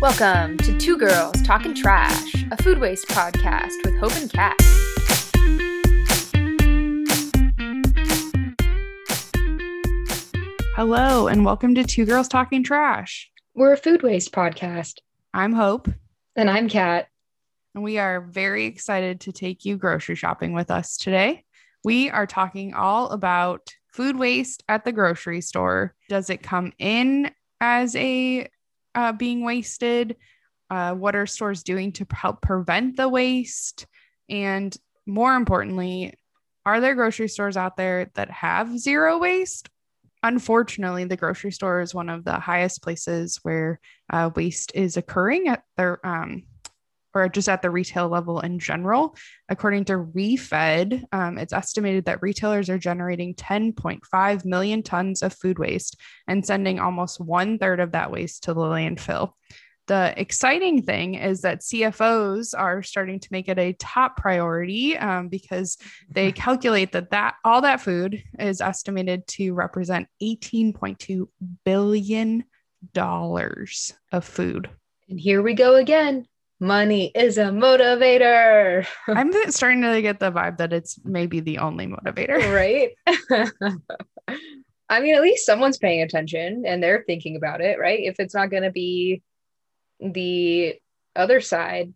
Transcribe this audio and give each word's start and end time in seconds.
Welcome 0.00 0.56
to 0.58 0.78
Two 0.78 0.96
Girls 0.96 1.42
Talking 1.42 1.74
Trash, 1.74 2.46
a 2.50 2.62
food 2.62 2.78
waste 2.78 3.06
podcast 3.08 3.72
with 3.84 3.98
Hope 3.98 4.16
and 4.16 4.32
Kat. 4.32 4.56
Hello, 10.76 11.28
and 11.28 11.44
welcome 11.44 11.74
to 11.74 11.84
Two 11.84 12.06
Girls 12.06 12.28
Talking 12.28 12.62
Trash. 12.62 13.30
We're 13.54 13.72
a 13.72 13.76
food 13.76 14.02
waste 14.02 14.32
podcast, 14.32 14.94
I'm 15.34 15.52
Hope, 15.52 15.88
and 16.36 16.48
I'm 16.48 16.68
Kat. 16.68 17.08
and 17.74 17.84
we 17.84 17.98
are 17.98 18.20
very 18.20 18.66
excited 18.66 19.20
to 19.22 19.32
take 19.32 19.64
you 19.64 19.76
grocery 19.76 20.14
shopping 20.14 20.52
with 20.52 20.70
us 20.70 20.96
today. 20.96 21.44
We 21.84 22.10
are 22.10 22.26
talking 22.26 22.74
all 22.74 23.10
about 23.10 23.74
food 23.92 24.16
waste 24.16 24.62
at 24.68 24.84
the 24.84 24.92
grocery 24.92 25.40
store. 25.40 25.94
Does 26.08 26.30
it 26.30 26.42
come 26.42 26.72
in 26.78 27.30
as 27.60 27.94
a 27.96 28.48
uh, 28.94 29.12
being 29.12 29.44
wasted? 29.44 30.16
Uh, 30.68 30.94
what 30.94 31.16
are 31.16 31.26
stores 31.26 31.62
doing 31.62 31.92
to 31.92 32.06
help 32.12 32.42
prevent 32.42 32.96
the 32.96 33.08
waste? 33.08 33.86
And 34.28 34.76
more 35.06 35.34
importantly, 35.34 36.14
are 36.64 36.80
there 36.80 36.94
grocery 36.94 37.28
stores 37.28 37.56
out 37.56 37.76
there 37.76 38.10
that 38.14 38.30
have 38.30 38.78
zero 38.78 39.18
waste? 39.18 39.68
Unfortunately, 40.22 41.04
the 41.04 41.16
grocery 41.16 41.50
store 41.50 41.80
is 41.80 41.94
one 41.94 42.10
of 42.10 42.24
the 42.24 42.38
highest 42.38 42.82
places 42.82 43.40
where 43.42 43.80
uh, 44.12 44.30
waste 44.34 44.72
is 44.74 44.96
occurring 44.96 45.48
at 45.48 45.62
their 45.76 46.04
um, 46.06 46.44
or 47.14 47.28
just 47.28 47.48
at 47.48 47.62
the 47.62 47.70
retail 47.70 48.08
level 48.08 48.40
in 48.40 48.58
general. 48.58 49.16
According 49.48 49.86
to 49.86 49.98
ReFed, 49.98 51.04
um, 51.12 51.38
it's 51.38 51.52
estimated 51.52 52.04
that 52.04 52.22
retailers 52.22 52.70
are 52.70 52.78
generating 52.78 53.34
10.5 53.34 54.44
million 54.44 54.82
tons 54.82 55.22
of 55.22 55.34
food 55.34 55.58
waste 55.58 56.00
and 56.28 56.44
sending 56.44 56.78
almost 56.78 57.20
one 57.20 57.58
third 57.58 57.80
of 57.80 57.92
that 57.92 58.10
waste 58.10 58.44
to 58.44 58.54
the 58.54 58.60
landfill. 58.60 59.32
The 59.90 60.14
exciting 60.16 60.82
thing 60.82 61.16
is 61.16 61.40
that 61.40 61.62
CFOs 61.62 62.54
are 62.56 62.80
starting 62.80 63.18
to 63.18 63.28
make 63.32 63.48
it 63.48 63.58
a 63.58 63.72
top 63.72 64.16
priority 64.16 64.96
um, 64.96 65.26
because 65.26 65.78
they 66.08 66.30
calculate 66.46 66.92
that 66.92 67.10
that 67.10 67.34
all 67.44 67.62
that 67.62 67.80
food 67.80 68.22
is 68.38 68.60
estimated 68.60 69.26
to 69.28 69.52
represent 69.52 70.06
18.2 70.22 71.26
billion 71.64 72.44
dollars 72.92 73.92
of 74.12 74.24
food. 74.24 74.70
And 75.08 75.18
here 75.18 75.42
we 75.42 75.54
go 75.54 75.74
again. 75.74 76.26
Money 76.62 77.10
is 77.14 77.38
a 77.38 77.44
motivator, 77.46 78.86
I'm 79.08 79.32
starting 79.50 79.80
to 79.82 80.02
get 80.02 80.20
the 80.20 80.30
vibe 80.30 80.58
that 80.58 80.74
it's 80.74 80.98
maybe 81.04 81.40
the 81.40 81.56
only 81.58 81.86
motivator. 81.86 82.36
right? 82.54 82.90
I 84.90 85.00
mean, 85.00 85.14
at 85.14 85.22
least 85.22 85.46
someone's 85.46 85.78
paying 85.78 86.02
attention 86.02 86.64
and 86.66 86.82
they're 86.82 87.04
thinking 87.06 87.36
about 87.36 87.60
it, 87.62 87.78
right? 87.78 88.00
If 88.00 88.16
it's 88.20 88.34
not 88.34 88.50
going 88.50 88.64
to 88.64 88.70
be 88.72 89.22
the 90.00 90.74
other 91.16 91.40
side, 91.40 91.94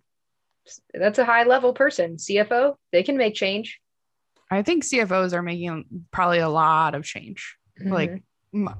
that's 0.94 1.18
a 1.18 1.24
high 1.24 1.42
level 1.44 1.74
person. 1.74 2.16
CFO, 2.16 2.76
they 2.92 3.02
can 3.02 3.18
make 3.18 3.34
change. 3.34 3.80
I 4.50 4.62
think 4.62 4.84
CFOs 4.84 5.32
are 5.34 5.42
making 5.42 5.84
probably 6.10 6.38
a 6.38 6.48
lot 6.48 6.94
of 6.94 7.04
change. 7.04 7.56
Like 7.84 8.10
Mhm. 8.54 8.68
m- 8.68 8.74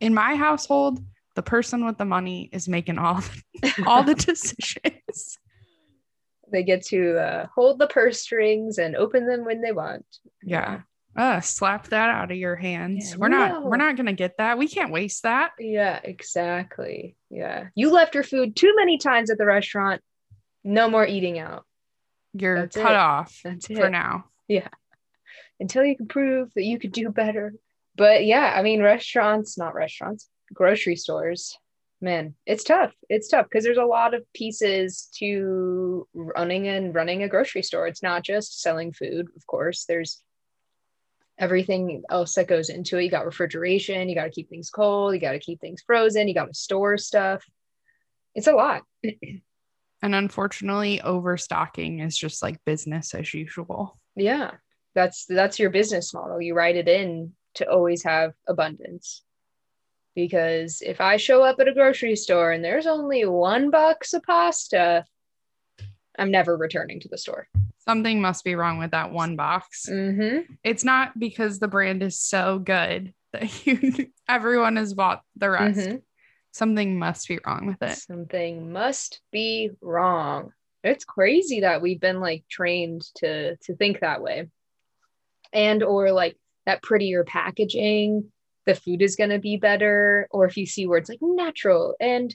in 0.00 0.12
my 0.12 0.34
household, 0.36 0.98
the 1.36 1.42
person 1.42 1.84
with 1.84 1.98
the 1.98 2.04
money 2.04 2.48
is 2.52 2.68
making 2.68 2.98
all 2.98 3.22
all 3.86 4.02
the 4.02 4.14
decisions. 4.14 5.38
they 6.50 6.64
get 6.64 6.82
to 6.86 7.16
uh, 7.18 7.46
hold 7.54 7.78
the 7.78 7.86
purse 7.86 8.20
strings 8.20 8.78
and 8.78 8.96
open 8.96 9.26
them 9.28 9.44
when 9.44 9.60
they 9.60 9.72
want. 9.72 10.04
Yeah. 10.42 10.80
Uh, 11.16 11.40
slap 11.40 11.88
that 11.88 12.10
out 12.10 12.30
of 12.30 12.36
your 12.36 12.56
hands. 12.56 13.12
Yeah, 13.12 13.16
we're 13.16 13.28
not 13.28 13.52
no. 13.52 13.60
we're 13.68 13.76
not 13.76 13.96
gonna 13.96 14.12
get 14.12 14.36
that. 14.38 14.58
We 14.58 14.68
can't 14.68 14.92
waste 14.92 15.22
that. 15.22 15.52
Yeah, 15.58 16.00
exactly. 16.02 17.16
Yeah. 17.30 17.68
You 17.74 17.90
left 17.90 18.14
your 18.14 18.24
food 18.24 18.56
too 18.56 18.74
many 18.76 18.98
times 18.98 19.30
at 19.30 19.38
the 19.38 19.46
restaurant. 19.46 20.02
No 20.64 20.90
more 20.90 21.06
eating 21.06 21.38
out. 21.38 21.64
You're 22.34 22.62
That's 22.62 22.76
cut 22.76 22.92
it. 22.92 22.98
off 22.98 23.40
That's 23.44 23.66
for 23.66 23.86
it. 23.86 23.90
now. 23.90 24.26
Until 25.58 25.84
you 25.84 25.96
can 25.96 26.06
prove 26.06 26.52
that 26.54 26.64
you 26.64 26.78
could 26.78 26.92
do 26.92 27.08
better. 27.08 27.54
But 27.96 28.26
yeah, 28.26 28.52
I 28.54 28.62
mean, 28.62 28.82
restaurants, 28.82 29.56
not 29.56 29.74
restaurants, 29.74 30.28
grocery 30.52 30.96
stores, 30.96 31.56
man, 32.00 32.34
it's 32.46 32.64
tough. 32.64 32.92
It's 33.08 33.28
tough 33.28 33.46
because 33.50 33.64
there's 33.64 33.76
a 33.78 33.84
lot 33.84 34.14
of 34.14 34.22
pieces 34.34 35.08
to 35.18 36.06
running 36.14 36.68
and 36.68 36.94
running 36.94 37.22
a 37.22 37.28
grocery 37.28 37.62
store. 37.62 37.86
It's 37.86 38.02
not 38.02 38.22
just 38.22 38.60
selling 38.60 38.92
food, 38.92 39.28
of 39.36 39.46
course. 39.46 39.84
There's 39.84 40.22
everything 41.38 42.02
else 42.10 42.34
that 42.34 42.48
goes 42.48 42.68
into 42.68 42.98
it. 42.98 43.04
You 43.04 43.10
got 43.10 43.26
refrigeration, 43.26 44.08
you 44.08 44.14
got 44.14 44.24
to 44.24 44.30
keep 44.30 44.48
things 44.48 44.70
cold, 44.70 45.14
you 45.14 45.20
got 45.20 45.32
to 45.32 45.38
keep 45.38 45.60
things 45.60 45.82
frozen, 45.86 46.28
you 46.28 46.34
got 46.34 46.46
to 46.46 46.54
store 46.54 46.98
stuff. 46.98 47.44
It's 48.34 48.46
a 48.46 48.52
lot. 48.52 48.82
And 50.02 50.14
unfortunately, 50.14 51.00
overstocking 51.00 52.00
is 52.00 52.16
just 52.16 52.42
like 52.42 52.64
business 52.64 53.14
as 53.14 53.32
usual. 53.32 53.98
Yeah. 54.14 54.52
That's 54.94 55.24
that's 55.26 55.58
your 55.58 55.70
business 55.70 56.14
model. 56.14 56.40
You 56.40 56.54
write 56.54 56.76
it 56.76 56.86
in 56.86 57.32
to 57.54 57.68
always 57.68 58.04
have 58.04 58.32
abundance. 58.46 59.22
Because 60.16 60.80
if 60.80 61.00
I 61.00 61.18
show 61.18 61.42
up 61.42 61.60
at 61.60 61.68
a 61.68 61.74
grocery 61.74 62.16
store 62.16 62.50
and 62.50 62.64
there's 62.64 62.86
only 62.86 63.26
one 63.26 63.70
box 63.70 64.14
of 64.14 64.22
pasta, 64.22 65.04
I'm 66.18 66.30
never 66.30 66.56
returning 66.56 67.00
to 67.00 67.08
the 67.08 67.18
store. 67.18 67.46
Something 67.84 68.20
must 68.22 68.42
be 68.42 68.54
wrong 68.54 68.78
with 68.78 68.92
that 68.92 69.12
one 69.12 69.36
box. 69.36 69.86
Mm-hmm. 69.88 70.54
It's 70.64 70.82
not 70.82 71.16
because 71.18 71.58
the 71.58 71.68
brand 71.68 72.02
is 72.02 72.18
so 72.18 72.58
good 72.58 73.12
that 73.34 73.66
you 73.66 74.08
everyone 74.28 74.76
has 74.76 74.94
bought 74.94 75.20
the 75.36 75.50
rest. 75.50 75.80
Mhm. 75.80 76.02
Something 76.52 76.98
must 76.98 77.28
be 77.28 77.38
wrong 77.46 77.66
with 77.66 77.82
it. 77.82 77.98
Something 77.98 78.72
must 78.72 79.20
be 79.30 79.70
wrong. 79.82 80.52
It's 80.82 81.04
crazy 81.04 81.60
that 81.60 81.82
we've 81.82 82.00
been 82.00 82.20
like 82.20 82.44
trained 82.48 83.02
to 83.16 83.56
to 83.56 83.76
think 83.76 84.00
that 84.00 84.22
way. 84.22 84.48
And 85.52 85.82
or 85.82 86.10
like 86.12 86.38
that 86.64 86.82
prettier 86.82 87.22
packaging, 87.24 88.32
the 88.66 88.74
food 88.74 89.00
is 89.02 89.16
going 89.16 89.30
to 89.30 89.38
be 89.38 89.56
better 89.56 90.26
or 90.30 90.44
if 90.46 90.56
you 90.56 90.66
see 90.66 90.86
words 90.86 91.08
like 91.08 91.18
natural 91.22 91.94
and 92.00 92.34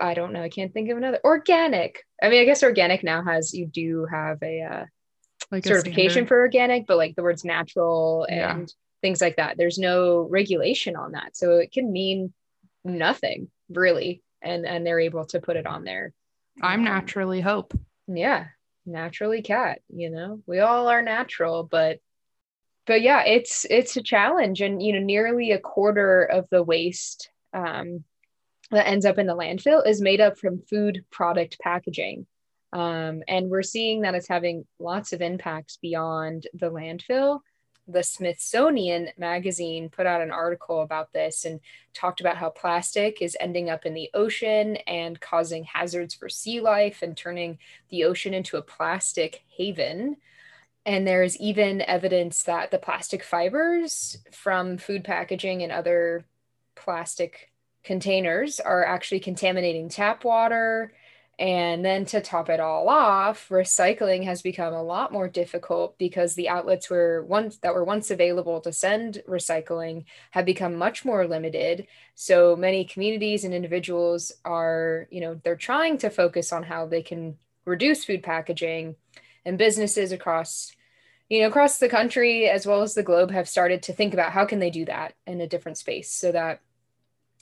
I 0.00 0.14
don't 0.14 0.32
know, 0.32 0.42
I 0.42 0.48
can't 0.48 0.72
think 0.72 0.88
of 0.90 0.96
another 0.96 1.20
organic. 1.24 2.04
I 2.22 2.28
mean, 2.28 2.40
I 2.40 2.44
guess 2.44 2.62
organic 2.62 3.02
now 3.02 3.24
has 3.24 3.52
you 3.54 3.66
do 3.66 4.06
have 4.10 4.38
a 4.42 4.62
uh, 4.62 4.84
Like 5.50 5.64
certification 5.64 6.10
standard. 6.10 6.28
for 6.28 6.38
organic, 6.40 6.86
but 6.86 6.96
like 6.96 7.16
the 7.16 7.22
words 7.24 7.44
natural 7.44 8.24
and 8.28 8.60
Yeah. 8.60 8.66
things 9.02 9.20
like 9.20 9.36
that. 9.36 9.56
There's 9.56 9.78
no 9.78 10.20
regulation 10.22 10.94
on 10.96 11.12
that. 11.12 11.36
So 11.36 11.58
it 11.58 11.72
can 11.72 11.92
mean 11.92 12.32
nothing 12.84 13.50
really. 13.68 14.22
And 14.42 14.64
and 14.66 14.86
they're 14.86 15.00
able 15.00 15.24
to 15.26 15.40
put 15.40 15.56
it 15.56 15.66
on 15.66 15.84
there. 15.84 16.12
I'm 16.62 16.80
Um, 16.80 16.84
naturally 16.84 17.40
hope. 17.40 17.74
Yeah. 18.06 18.46
Naturally 18.86 19.42
Kat, 19.42 19.80
you 19.88 20.10
know. 20.10 20.40
We 20.46 20.60
all 20.60 20.88
are 20.88 21.02
natural, 21.02 21.64
but 21.64 21.98
but 22.86 23.02
yeah, 23.02 23.24
it's 23.24 23.66
it's 23.70 23.96
a 23.96 24.02
challenge. 24.02 24.60
And 24.60 24.82
you 24.82 24.92
know, 24.92 25.00
nearly 25.00 25.52
a 25.52 25.58
quarter 25.58 26.24
of 26.24 26.48
the 26.50 26.62
waste 26.62 27.30
um 27.52 28.04
that 28.70 28.88
ends 28.88 29.04
up 29.04 29.18
in 29.18 29.26
the 29.26 29.36
landfill 29.36 29.86
is 29.86 30.00
made 30.00 30.20
up 30.20 30.38
from 30.38 30.62
food 30.62 31.04
product 31.10 31.58
packaging. 31.60 32.26
Um, 32.72 33.22
and 33.28 33.48
we're 33.48 33.62
seeing 33.62 34.02
that 34.02 34.14
it's 34.14 34.28
having 34.28 34.66
lots 34.78 35.12
of 35.12 35.22
impacts 35.22 35.76
beyond 35.76 36.48
the 36.54 36.70
landfill. 36.70 37.40
The 37.86 38.02
Smithsonian 38.02 39.10
magazine 39.18 39.90
put 39.90 40.06
out 40.06 40.22
an 40.22 40.30
article 40.30 40.80
about 40.80 41.12
this 41.12 41.44
and 41.44 41.60
talked 41.92 42.20
about 42.20 42.38
how 42.38 42.50
plastic 42.50 43.20
is 43.20 43.36
ending 43.38 43.70
up 43.70 43.86
in 43.86 43.94
the 43.94 44.10
ocean 44.14 44.76
and 44.88 45.20
causing 45.20 45.64
hazards 45.64 46.14
for 46.14 46.28
sea 46.28 46.60
life 46.60 47.02
and 47.02 47.16
turning 47.16 47.58
the 47.90 48.04
ocean 48.04 48.34
into 48.34 48.56
a 48.56 48.62
plastic 48.62 49.42
haven. 49.56 50.16
And 50.86 51.06
there's 51.06 51.36
even 51.38 51.80
evidence 51.82 52.42
that 52.42 52.70
the 52.70 52.78
plastic 52.78 53.22
fibers 53.22 54.18
from 54.30 54.76
food 54.76 55.04
packaging 55.04 55.62
and 55.62 55.72
other 55.72 56.24
plastic 56.74 57.52
containers 57.82 58.60
are 58.60 58.84
actually 58.84 59.20
contaminating 59.20 59.88
tap 59.88 60.24
water. 60.24 60.92
And 61.38 61.84
then 61.84 62.04
to 62.06 62.20
top 62.20 62.48
it 62.48 62.60
all 62.60 62.88
off, 62.88 63.48
recycling 63.48 64.24
has 64.24 64.40
become 64.40 64.72
a 64.72 64.82
lot 64.82 65.10
more 65.10 65.28
difficult 65.28 65.98
because 65.98 66.34
the 66.34 66.48
outlets 66.48 66.88
were 66.88 67.24
once 67.24 67.56
that 67.58 67.74
were 67.74 67.82
once 67.82 68.10
available 68.10 68.60
to 68.60 68.72
send 68.72 69.22
recycling 69.28 70.04
have 70.30 70.44
become 70.44 70.76
much 70.76 71.04
more 71.04 71.26
limited. 71.26 71.88
So 72.14 72.54
many 72.54 72.84
communities 72.84 73.42
and 73.42 73.52
individuals 73.52 74.30
are, 74.44 75.08
you 75.10 75.20
know, 75.20 75.40
they're 75.42 75.56
trying 75.56 75.98
to 75.98 76.10
focus 76.10 76.52
on 76.52 76.62
how 76.62 76.86
they 76.86 77.02
can 77.02 77.36
reduce 77.64 78.04
food 78.04 78.22
packaging 78.22 78.94
and 79.44 79.58
businesses 79.58 80.12
across 80.12 80.72
you 81.28 81.40
know 81.40 81.48
across 81.48 81.78
the 81.78 81.88
country 81.88 82.48
as 82.48 82.66
well 82.66 82.82
as 82.82 82.94
the 82.94 83.02
globe 83.02 83.30
have 83.30 83.48
started 83.48 83.82
to 83.82 83.92
think 83.92 84.12
about 84.12 84.32
how 84.32 84.44
can 84.44 84.58
they 84.58 84.70
do 84.70 84.84
that 84.84 85.14
in 85.26 85.40
a 85.40 85.46
different 85.46 85.78
space 85.78 86.10
so 86.10 86.32
that 86.32 86.60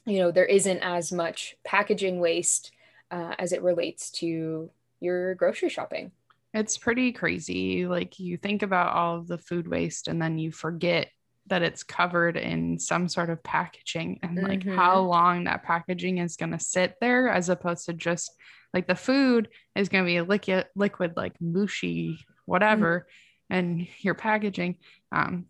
you 0.07 0.19
know 0.19 0.31
there 0.31 0.47
isn't 0.47 0.81
as 0.81 1.13
much 1.13 1.57
packaging 1.65 2.21
waste 2.21 2.73
uh, 3.11 3.35
as 3.39 3.53
it 3.53 3.63
relates 3.63 4.11
to 4.11 4.71
your 5.01 5.35
grocery 5.35 5.69
shopping 5.69 6.13
It's 6.55 6.77
pretty 6.77 7.13
crazy. 7.13 7.87
Like 7.87 8.21
you 8.21 8.37
think 8.37 8.63
about 8.63 8.95
all 8.95 9.17
of 9.17 9.27
the 9.27 9.39
food 9.39 9.67
waste 9.67 10.09
and 10.09 10.21
then 10.21 10.39
you 10.39 10.53
forget 10.53 11.09
that 11.47 11.63
it's 11.63 11.83
covered 11.83 12.37
in 12.37 12.79
some 12.79 13.09
sort 13.09 13.29
of 13.31 13.43
packaging 13.43 14.21
and 14.23 14.37
like 14.43 14.61
Mhm. 14.61 14.77
how 14.77 15.01
long 15.01 15.45
that 15.45 15.65
packaging 15.65 16.19
is 16.19 16.37
going 16.37 16.53
to 16.53 16.59
sit 16.61 16.95
there 17.01 17.29
as 17.29 17.49
opposed 17.49 17.87
to 17.87 17.93
just 17.93 18.31
like 18.73 18.87
the 18.87 18.95
food 18.95 19.49
is 19.75 19.89
going 19.89 20.05
to 20.05 20.07
be 20.09 20.17
a 20.17 20.25
liquid 20.25 20.67
liquid 20.75 21.15
like 21.17 21.35
mushy 21.41 22.19
whatever 22.47 23.07
and 23.51 23.87
your 24.01 24.15
packaging 24.15 24.77
um 25.11 25.47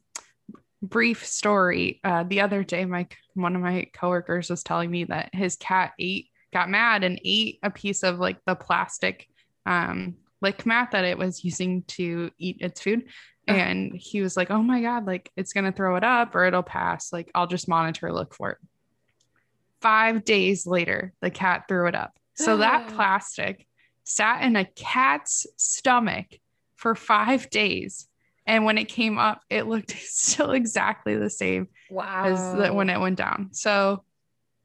brief 0.83 1.25
story 1.25 2.01
uh 2.03 2.25
the 2.25 2.41
other 2.41 2.65
day 2.65 2.85
my 2.85 3.07
one 3.35 3.55
of 3.55 3.63
my 3.63 3.87
coworkers 3.95 4.51
was 4.51 4.65
telling 4.65 4.91
me 4.91 5.05
that 5.05 5.31
his 5.33 5.57
cat 5.57 5.93
ate 5.99 6.29
got 6.53 6.69
mad 6.69 7.05
and 7.05 7.21
ate 7.25 7.59
a 7.63 7.71
piece 7.71 8.03
of 8.03 8.19
like 8.19 8.39
the 8.47 8.55
plastic 8.57 9.29
um 9.67 10.17
lick 10.43 10.67
mat 10.67 10.91
that 10.91 11.05
it 11.05 11.17
was 11.17 11.45
using 11.45 11.83
to 11.85 12.31
eat 12.39 12.59
its 12.61 12.81
food 12.83 13.05
Uh. 13.49 13.53
and 13.53 13.93
he 13.95 14.21
was 14.21 14.37
like 14.37 14.51
oh 14.51 14.63
my 14.63 14.83
god 14.83 15.07
like 15.07 15.31
it's 15.37 15.53
going 15.53 15.65
to 15.65 15.73
throw 15.73 15.97
it 15.97 16.05
up 16.05 16.35
or 16.35 16.45
it'll 16.45 16.63
pass 16.63 17.13
like 17.13 17.31
i'll 17.35 17.47
just 17.47 17.69
monitor 17.69 18.13
look 18.13 18.35
for 18.35 18.51
it 18.51 18.59
five 19.81 20.25
days 20.25 20.67
later 20.67 21.13
the 21.21 21.31
cat 21.31 21.65
threw 21.69 21.87
it 21.89 21.95
up 21.95 22.17
so 22.35 22.59
that 22.59 22.89
plastic 22.95 23.67
sat 24.05 24.43
in 24.43 24.57
a 24.57 24.65
cat's 24.65 25.47
stomach 25.57 26.27
for 26.77 26.95
five 26.95 27.49
days 27.51 28.09
and 28.47 28.65
when 28.65 28.79
it 28.79 28.85
came 28.85 29.19
up 29.19 29.41
it 29.51 29.67
looked 29.67 29.91
still 29.99 30.51
exactly 30.53 31.17
the 31.17 31.31
same 31.31 31.69
Wow. 31.91 32.25
as 32.25 32.57
the, 32.57 32.73
when 32.73 32.89
it 32.91 32.99
went 33.01 33.17
down 33.19 33.51
so 33.53 34.03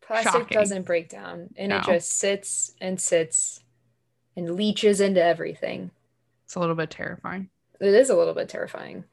Plastic 0.01 0.31
shocking. 0.31 0.57
doesn't 0.57 0.85
break 0.85 1.09
down 1.09 1.50
and 1.57 1.69
No. 1.69 1.77
it 1.80 1.83
just 1.83 2.18
sits 2.18 2.73
and 2.80 3.00
sits 3.01 3.59
and 4.38 4.56
leeches 4.56 5.01
into 5.01 5.22
everything. 5.22 5.92
it's 6.45 6.56
a 6.56 6.60
little 6.60 6.75
bit 6.75 6.92
terrifying 6.92 7.50
It 7.81 7.94
is 7.94 8.10
a 8.10 8.16
little 8.16 8.34
bit 8.34 8.48
terrifying. 8.48 9.04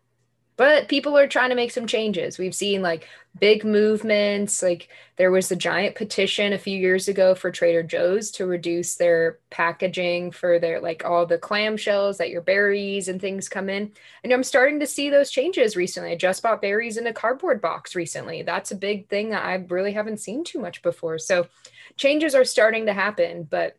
But 0.56 0.86
people 0.86 1.18
are 1.18 1.26
trying 1.26 1.50
to 1.50 1.56
make 1.56 1.72
some 1.72 1.88
changes. 1.88 2.38
We've 2.38 2.54
seen 2.54 2.80
like 2.80 3.08
big 3.40 3.64
movements. 3.64 4.62
Like 4.62 4.88
there 5.16 5.32
was 5.32 5.48
the 5.48 5.56
giant 5.56 5.96
petition 5.96 6.52
a 6.52 6.58
few 6.58 6.78
years 6.78 7.08
ago 7.08 7.34
for 7.34 7.50
Trader 7.50 7.82
Joe's 7.82 8.30
to 8.32 8.46
reduce 8.46 8.94
their 8.94 9.40
packaging 9.50 10.30
for 10.30 10.60
their 10.60 10.80
like 10.80 11.04
all 11.04 11.26
the 11.26 11.38
clamshells 11.38 12.18
that 12.18 12.30
your 12.30 12.40
berries 12.40 13.08
and 13.08 13.20
things 13.20 13.48
come 13.48 13.68
in. 13.68 13.90
And 14.22 14.32
I'm 14.32 14.44
starting 14.44 14.78
to 14.78 14.86
see 14.86 15.10
those 15.10 15.32
changes 15.32 15.74
recently. 15.74 16.12
I 16.12 16.16
just 16.16 16.40
bought 16.40 16.62
berries 16.62 16.98
in 16.98 17.06
a 17.08 17.12
cardboard 17.12 17.60
box 17.60 17.96
recently. 17.96 18.42
That's 18.42 18.70
a 18.70 18.76
big 18.76 19.08
thing 19.08 19.30
that 19.30 19.44
I 19.44 19.54
really 19.54 19.92
haven't 19.92 20.20
seen 20.20 20.44
too 20.44 20.60
much 20.60 20.82
before. 20.82 21.18
So 21.18 21.48
changes 21.96 22.36
are 22.36 22.44
starting 22.44 22.86
to 22.86 22.92
happen, 22.92 23.42
but 23.50 23.76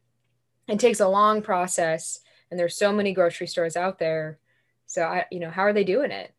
it 0.67 0.79
takes 0.79 0.99
a 0.99 1.07
long 1.07 1.41
process. 1.41 2.19
And 2.49 2.59
there's 2.59 2.77
so 2.77 2.91
many 2.91 3.13
grocery 3.13 3.47
stores 3.47 3.75
out 3.75 3.99
there. 3.99 4.39
So 4.85 5.03
I, 5.03 5.25
you 5.31 5.39
know, 5.39 5.49
how 5.49 5.63
are 5.63 5.73
they 5.73 5.83
doing 5.83 6.11
it? 6.11 6.31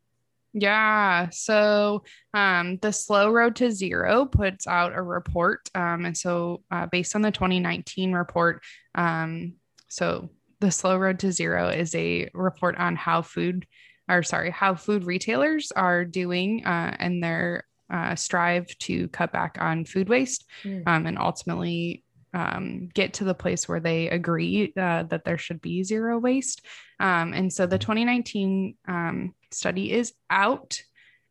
Yeah. 0.53 1.29
So 1.31 2.05
um, 2.33 2.79
the 2.81 2.93
Slow 2.93 3.31
Road 3.31 3.57
to 3.57 3.71
Zero 3.71 4.25
puts 4.25 4.67
out 4.67 4.97
a 4.97 5.03
report. 5.03 5.69
Um, 5.75 6.07
and 6.07 6.17
so, 6.17 6.63
uh, 6.71 6.87
based 6.87 7.15
on 7.15 7.21
the 7.23 7.31
2019 7.31 8.13
report, 8.13 8.63
um, 8.95 9.55
so 9.89 10.31
the 10.61 10.71
Slow 10.71 10.97
Road 10.97 11.19
to 11.19 11.33
Zero 11.33 11.69
is 11.69 11.95
a 11.95 12.31
report 12.33 12.79
on 12.79 12.97
how 12.97 13.21
food, 13.21 13.67
or 14.09 14.23
sorry, 14.23 14.51
how 14.51 14.75
food 14.75 15.05
retailers 15.05 15.73
are 15.73 16.07
doing 16.07 16.65
uh, 16.65 16.97
and 16.99 17.23
their 17.23 17.67
uh, 17.93 18.15
strive 18.15 18.67
to 18.79 19.09
cut 19.09 19.33
back 19.33 19.59
on 19.61 19.85
food 19.85 20.09
waste 20.09 20.47
Mm. 20.65 20.83
um, 20.87 21.07
and 21.07 21.19
ultimately 21.19 22.03
um, 22.37 22.91
get 22.93 23.15
to 23.15 23.25
the 23.25 23.35
place 23.35 23.67
where 23.67 23.81
they 23.81 24.11
agree 24.11 24.73
uh, 24.77 25.05
that 25.05 25.25
there 25.25 25.39
should 25.39 25.63
be 25.63 25.83
zero 25.83 26.19
waste. 26.19 26.65
Um, 27.01 27.33
and 27.33 27.51
so 27.51 27.67
the 27.67 27.79
2019 27.79 28.77
um, 28.87 29.35
study 29.51 29.91
is 29.91 30.13
out 30.29 30.83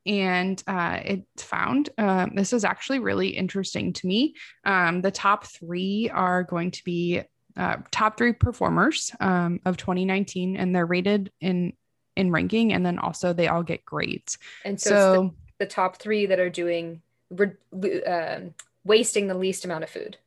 and 0.08 0.62
uh, 0.68 1.00
it 1.04 1.26
found 1.38 1.90
um, 1.98 2.32
this 2.36 2.54
is 2.54 2.66
actually 2.66 3.00
really 3.00 3.30
interesting 3.30 3.94
to 3.94 4.08
me. 4.08 4.34
Um, 4.64 5.02
the 5.02 5.12
top 5.12 5.46
three 5.46 6.10
are 6.12 6.44
going 6.44 6.72
to 6.72 6.84
be 6.84 7.22
uh, 7.56 7.78
top 7.92 8.18
three 8.18 8.34
performers 8.34 9.12
um, 9.20 9.60
of 9.66 9.78
2019, 9.78 10.58
and 10.58 10.76
they're 10.76 10.86
rated 10.86 11.32
in 11.42 11.74
in 12.16 12.32
ranking, 12.32 12.72
and 12.72 12.86
then 12.86 13.00
also 13.00 13.34
they 13.34 13.48
all 13.48 13.64
get 13.64 13.84
grades. 13.84 14.38
And 14.64 14.80
so, 14.80 14.90
So, 14.90 15.34
the, 15.58 15.66
the 15.66 15.70
top 15.70 15.98
three 15.98 16.28
that 16.28 16.40
are 16.40 16.50
doing 16.50 17.02
re- 17.30 18.04
um, 18.04 18.54
wasting 18.84 19.28
the 19.28 19.34
least 19.34 19.66
amount 19.66 19.84
of 19.84 19.90
food. 19.90 20.18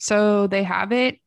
So 0.00 0.48
they 0.48 0.64
have 0.64 0.90
it. 0.90 1.18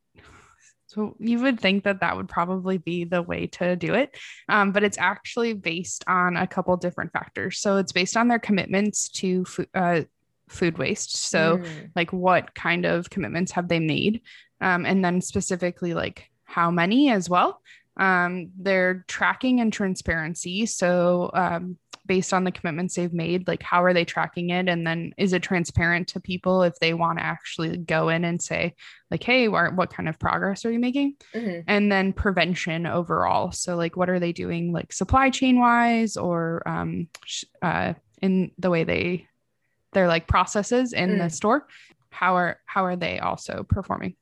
So 0.88 1.16
you 1.20 1.40
would 1.42 1.60
think 1.60 1.86
that 1.86 2.02
that 2.02 2.16
would 2.18 2.28
probably 2.28 2.78
be 2.78 3.04
the 3.06 3.22
way 3.22 3.48
to 3.48 3.75
do 3.75 3.94
it, 3.94 4.16
um, 4.50 4.72
but 4.72 4.84
it's 4.84 4.98
actually 4.98 5.54
based 5.54 6.04
on 6.08 6.36
a 6.38 6.46
couple 6.46 6.75
different 6.78 7.12
factors. 7.14 7.60
So 7.60 7.78
it's 7.78 7.92
based 7.92 8.18
on 8.18 8.28
their 8.28 8.38
commitments 8.40 9.10
to 9.10 9.46
food, 9.46 9.70
uh, 9.74 10.02
food 10.50 10.78
waste. 10.78 11.18
So 11.18 11.58
Mm. 11.58 11.90
like 11.96 12.12
what 12.14 12.54
kind 12.54 12.86
of 12.86 13.10
commitments 13.10 13.54
have 13.54 13.70
they 13.70 13.80
made 13.80 14.22
um, 14.62 14.86
and 14.86 15.04
then 15.04 15.22
specifically 15.22 15.94
like 15.94 16.30
how 16.44 16.69
many 16.69 17.10
as 17.10 17.30
well 17.30 17.62
um, 17.98 18.51
their 18.57 19.06
tracking 19.07 19.60
and 19.62 19.72
transparency. 19.72 20.66
So 20.66 21.30
um, 21.34 21.78
based 22.06 22.34
on 22.34 22.44
the 22.44 22.51
commitments 22.51 22.95
they've 22.95 23.13
made 23.13 23.48
like 23.48 23.63
how 23.63 23.81
are 23.84 23.94
they 23.94 24.04
tracking 24.04 24.50
it? 24.50 24.68
And 24.68 24.86
then 24.86 25.13
is 25.18 25.31
it 25.31 25.42
transparent 25.42 26.10
to 26.10 26.19
people 26.19 26.63
if 26.63 26.78
they 26.80 26.94
want 26.94 27.19
to 27.19 27.24
actually 27.25 27.78
go 27.78 28.10
in 28.10 28.25
and 28.25 28.42
say 28.42 28.75
like 29.10 29.24
hey 29.24 29.48
what, 29.48 29.75
what 29.75 29.94
kind 29.94 30.10
of 30.10 30.19
progress 30.19 30.66
are 30.66 30.72
you 30.72 30.80
making? 30.80 31.16
Mhm. 31.34 31.63
and 31.68 31.92
then 31.92 32.12
prevention 32.12 32.86
overall. 32.86 33.51
So 33.54 33.75
like 33.78 33.95
what 33.95 34.10
are 34.10 34.19
they 34.19 34.34
doing 34.34 34.74
like 34.74 34.92
supply 34.92 35.30
chain 35.30 35.60
wise 35.60 36.18
or 36.18 36.62
um, 36.68 37.07
sh- 37.25 37.45
uh, 37.62 37.94
in 38.22 38.51
the 38.57 38.69
way 38.69 38.84
they 38.84 39.28
their 39.94 40.07
like 40.07 40.28
processes 40.28 40.92
in 40.94 41.19
the 41.19 41.25
Mm. 41.25 41.31
store? 41.31 41.68
How 42.10 42.36
are 42.36 42.60
how 42.66 42.84
are 42.86 42.95
they 42.98 43.19
also 43.19 43.63
performing 43.63 44.16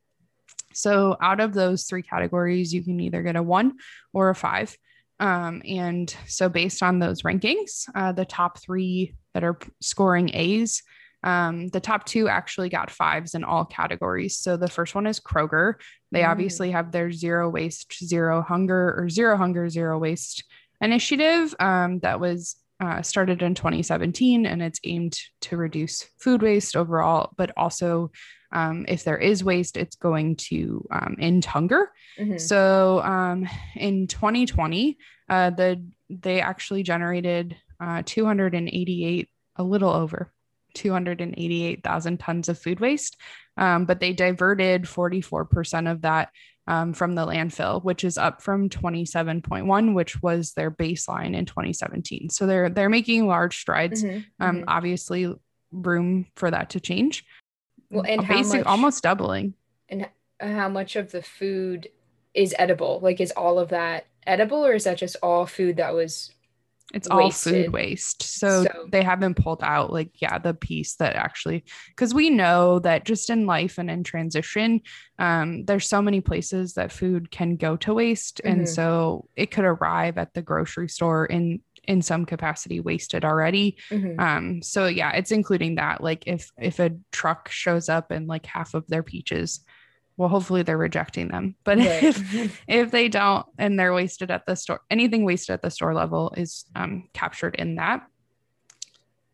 so 0.74 1.18
out 1.22 1.40
of 1.40 1.54
those 1.54 1.84
three 1.84 2.02
categories 2.04 2.74
you 2.74 2.84
can 2.84 3.00
either 3.00 3.22
get 3.22 3.36
a 3.36 3.44
one 3.44 3.74
or 4.14 4.30
a 4.30 4.36
five. 4.36 4.76
Um, 5.20 5.62
and 5.68 6.14
so 6.28 6.50
based 6.50 6.82
on 6.82 7.00
those 7.00 7.22
rankings 7.22 7.86
uh, 7.94 8.12
the 8.12 8.26
top 8.26 8.60
three 8.60 9.16
that 9.34 9.44
are 9.44 9.58
scoring 9.80 10.32
a's 10.34 10.82
um, 11.24 11.68
the 11.68 11.80
top 11.80 12.06
two 12.06 12.28
actually 12.28 12.70
got 12.70 12.90
fives 12.90 13.36
in 13.36 13.44
all 13.44 13.64
categories. 13.64 14.38
So 14.38 14.58
the 14.58 14.68
first 14.68 14.96
one 14.96 15.06
is 15.06 15.20
kroger. 15.20 15.76
They 16.12 16.22
Mm. 16.22 16.30
obviously 16.30 16.72
have 16.72 16.92
their 16.92 17.12
zero 17.12 17.48
waste 17.48 17.94
zero 18.04 18.42
hunger 18.42 18.96
or 18.98 19.08
zero 19.08 19.38
hunger 19.38 19.70
zero 19.70 20.00
waste 20.00 20.44
initiative 20.82 21.54
um, 21.60 22.00
that 22.00 22.20
was 22.20 22.56
uh, 22.80 23.04
started 23.04 23.44
in 23.44 23.54
2017 23.54 24.48
and 24.48 24.64
it's 24.64 24.80
aimed 24.84 25.16
to 25.42 25.56
reduce 25.56 26.08
food 26.20 26.42
waste 26.42 26.76
overall 26.76 27.32
but 27.38 27.52
also 27.56 28.10
um, 28.52 28.86
if 28.88 29.04
there 29.04 29.18
is 29.18 29.44
waste 29.44 29.78
it's 29.78 29.96
going 29.96 30.36
to 30.36 30.86
um, 30.92 31.16
end 31.20 31.46
hunger 31.46 31.92
Mhm. 32.20 32.40
so 32.40 33.02
um, 33.02 33.48
in 33.76 34.08
2020 34.08 34.98
uh, 35.30 35.50
the 35.52 35.84
they 36.10 36.42
actually 36.42 36.84
generated 36.84 37.56
uh, 37.80 38.04
288 38.06 39.30
a 39.58 39.64
little 39.64 39.90
over 39.90 40.32
288,000 40.74 42.18
tons 42.20 42.50
of 42.50 42.58
food 42.60 42.80
waste 42.80 43.18
um, 43.58 43.86
but 43.86 44.00
they 44.00 44.14
diverted 44.14 44.84
44% 44.84 45.92
of 45.92 46.02
that 46.02 46.30
um, 46.68 46.94
from 46.94 47.16
the 47.16 47.26
landfill, 47.26 47.84
which 47.84 48.04
is 48.06 48.18
up 48.18 48.42
from 48.42 48.70
27.1, 48.70 49.94
which 49.94 50.22
was 50.22 50.54
their 50.54 50.72
baseline 50.72 51.36
in 51.36 51.46
2017. 51.46 52.30
So 52.30 52.46
they're 52.48 52.70
they're 52.70 52.88
making 52.90 53.28
large 53.28 53.58
strides. 53.58 54.04
Mhm. 54.04 54.26
Um, 54.40 54.58
Mhm. 54.60 54.64
obviously, 54.68 55.34
room 55.72 56.28
for 56.36 56.50
that 56.52 56.70
to 56.72 56.80
change. 56.80 57.26
Well, 57.92 58.06
and 58.08 58.24
how 58.24 58.36
Basic, 58.38 58.60
much- 58.60 58.66
almost 58.68 59.04
doubling. 59.04 59.54
And 59.90 60.08
how 60.40 60.70
much 60.70 60.96
of 60.96 61.12
the 61.12 61.22
food 61.22 61.90
is 62.34 62.56
edible? 62.58 63.00
Like, 63.04 63.20
is 63.20 63.32
all 63.32 63.60
of 63.60 63.70
that 63.70 64.06
edible, 64.26 64.66
or 64.66 64.74
is 64.74 64.86
that 64.86 64.98
just 64.98 65.18
all 65.22 65.46
food 65.46 65.78
that 65.78 65.94
was? 65.94 66.32
It's 66.94 67.08
all 67.08 67.20
wasted. 67.20 67.66
food 67.68 67.74
waste. 67.74 68.22
So, 68.24 68.64
So- 68.66 68.88
they 68.92 69.02
haven't 69.02 69.36
pulled 69.36 69.64
out 69.64 69.94
like 69.94 70.10
yeah 70.22 70.38
the 70.40 70.54
piece 70.54 70.96
that 70.96 71.16
actually 71.16 71.64
because 71.88 72.14
we 72.14 72.30
know 72.30 72.80
that 72.80 73.06
just 73.06 73.30
in 73.30 73.46
life 73.46 73.78
and 73.78 73.90
in 73.90 74.04
transition, 74.04 74.82
um, 75.18 75.64
there's 75.64 75.88
so 75.88 76.02
many 76.02 76.20
places 76.20 76.74
that 76.74 76.92
food 76.92 77.32
can 77.32 77.56
go 77.56 77.78
to 77.78 77.94
waste, 77.94 78.42
Mhm. 78.44 78.52
and 78.52 78.70
so 78.70 79.30
it 79.38 79.52
could 79.52 79.64
arrive 79.64 80.18
at 80.18 80.34
the 80.34 80.42
grocery 80.42 80.90
store 80.90 81.26
in 81.26 81.62
in 81.88 82.02
some 82.02 82.26
capacity 82.26 82.80
wasted 82.80 83.26
already. 83.26 83.78
Mhm. 83.90 84.20
Um, 84.20 84.62
so 84.62 84.88
yeah, 84.88 85.12
it's 85.14 85.32
including 85.32 85.76
that. 85.76 86.02
Like 86.02 86.24
if 86.28 86.52
if 86.60 86.80
a 86.80 86.92
truck 87.12 87.50
shows 87.50 87.90
up 87.90 88.12
and 88.12 88.28
like 88.28 88.46
half 88.46 88.74
of 88.74 88.86
their 88.88 89.04
peaches, 89.04 89.62
well, 90.18 90.30
hopefully 90.30 90.62
they're 90.62 90.78
rejecting 90.78 91.30
them. 91.30 91.56
But 91.64 91.78
Right. 91.80 92.04
if 92.04 92.62
if 92.68 92.92
they 92.92 93.08
don't 93.10 93.46
and 93.58 93.80
they're 93.80 93.94
wasted 93.94 94.30
at 94.30 94.46
the 94.46 94.56
store, 94.56 94.82
anything 94.90 95.24
wasted 95.26 95.54
at 95.56 95.62
the 95.64 95.72
store 95.72 95.94
level 95.96 96.34
is 96.38 96.66
um, 96.76 97.10
captured 97.14 97.56
in 97.56 97.76
that. 97.76 98.04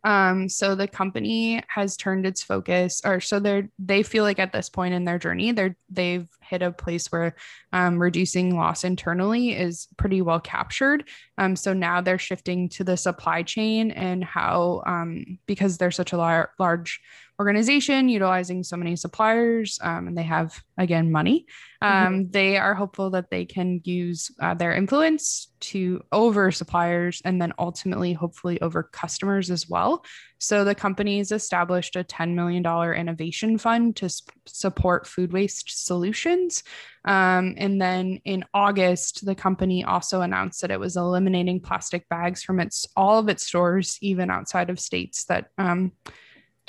Um, 0.07 0.47
so 0.47 0.73
the 0.73 0.87
company 0.87 1.61
has 1.67 1.97
turned 1.97 2.25
its 2.25 2.41
focus, 2.41 3.01
or 3.03 3.19
so 3.19 3.41
they're 3.41 3.69
they 3.77 4.03
feel 4.03 4.23
like 4.23 4.39
at 4.39 4.53
this 4.53 4.69
point 4.69 4.93
in 4.93 5.03
their 5.03 5.19
journey, 5.19 5.51
they're 5.51 5.75
they've 5.89 6.29
hit 6.39 6.61
a 6.61 6.71
place 6.71 7.11
where 7.11 7.35
um, 7.73 8.01
reducing 8.01 8.55
loss 8.55 8.85
internally 8.85 9.51
is 9.51 9.89
pretty 9.97 10.21
well 10.21 10.39
captured. 10.39 11.03
Um, 11.37 11.57
so 11.57 11.73
now 11.73 11.99
they're 11.99 12.17
shifting 12.17 12.69
to 12.69 12.85
the 12.85 12.95
supply 12.95 13.43
chain 13.43 13.91
and 13.91 14.23
how 14.23 14.81
um, 14.85 15.39
because 15.45 15.77
they're 15.77 15.91
such 15.91 16.13
a 16.13 16.17
lar- 16.17 16.51
large 16.57 17.01
organization 17.39 18.09
utilizing 18.09 18.63
so 18.63 18.75
many 18.75 18.95
suppliers 18.95 19.79
um, 19.83 20.07
and 20.07 20.17
they 20.17 20.23
have 20.23 20.59
again 20.77 21.11
money. 21.11 21.45
Mm-hmm. 21.83 22.07
um, 22.07 22.29
they 22.31 22.57
are 22.57 22.73
hopeful 22.73 23.11
that 23.11 23.29
they 23.29 23.45
can 23.45 23.81
use 23.83 24.31
uh, 24.41 24.55
their 24.55 24.73
influence 24.73 25.51
to 25.59 26.03
over 26.11 26.51
suppliers 26.51 27.21
and 27.23 27.39
then 27.39 27.53
ultimately 27.59 28.13
hopefully 28.13 28.59
over 28.61 28.81
customers 28.81 29.51
as 29.51 29.69
well. 29.69 30.03
So 30.39 30.63
the 30.63 30.73
company's 30.73 31.31
established 31.31 31.95
a 31.95 32.03
$10 32.03 32.33
million 32.33 32.65
innovation 32.95 33.59
fund 33.59 33.95
to 33.97 34.09
sp- 34.09 34.33
support 34.47 35.05
food 35.05 35.31
waste 35.31 35.85
solutions. 35.85 36.63
Um, 37.05 37.53
and 37.57 37.79
then 37.79 38.21
in 38.25 38.43
august 38.55 39.23
the 39.25 39.35
company 39.35 39.83
also 39.83 40.21
announced 40.21 40.61
that 40.61 40.71
it 40.71 40.79
was 40.79 40.97
eliminating 40.97 41.61
plastic 41.61 42.09
bags 42.09 42.43
from 42.43 42.59
its 42.59 42.85
all 42.97 43.19
of 43.19 43.29
its 43.29 43.45
stores 43.45 43.97
even 44.01 44.29
outside 44.29 44.69
of 44.69 44.79
states 44.79 45.25
that 45.25 45.47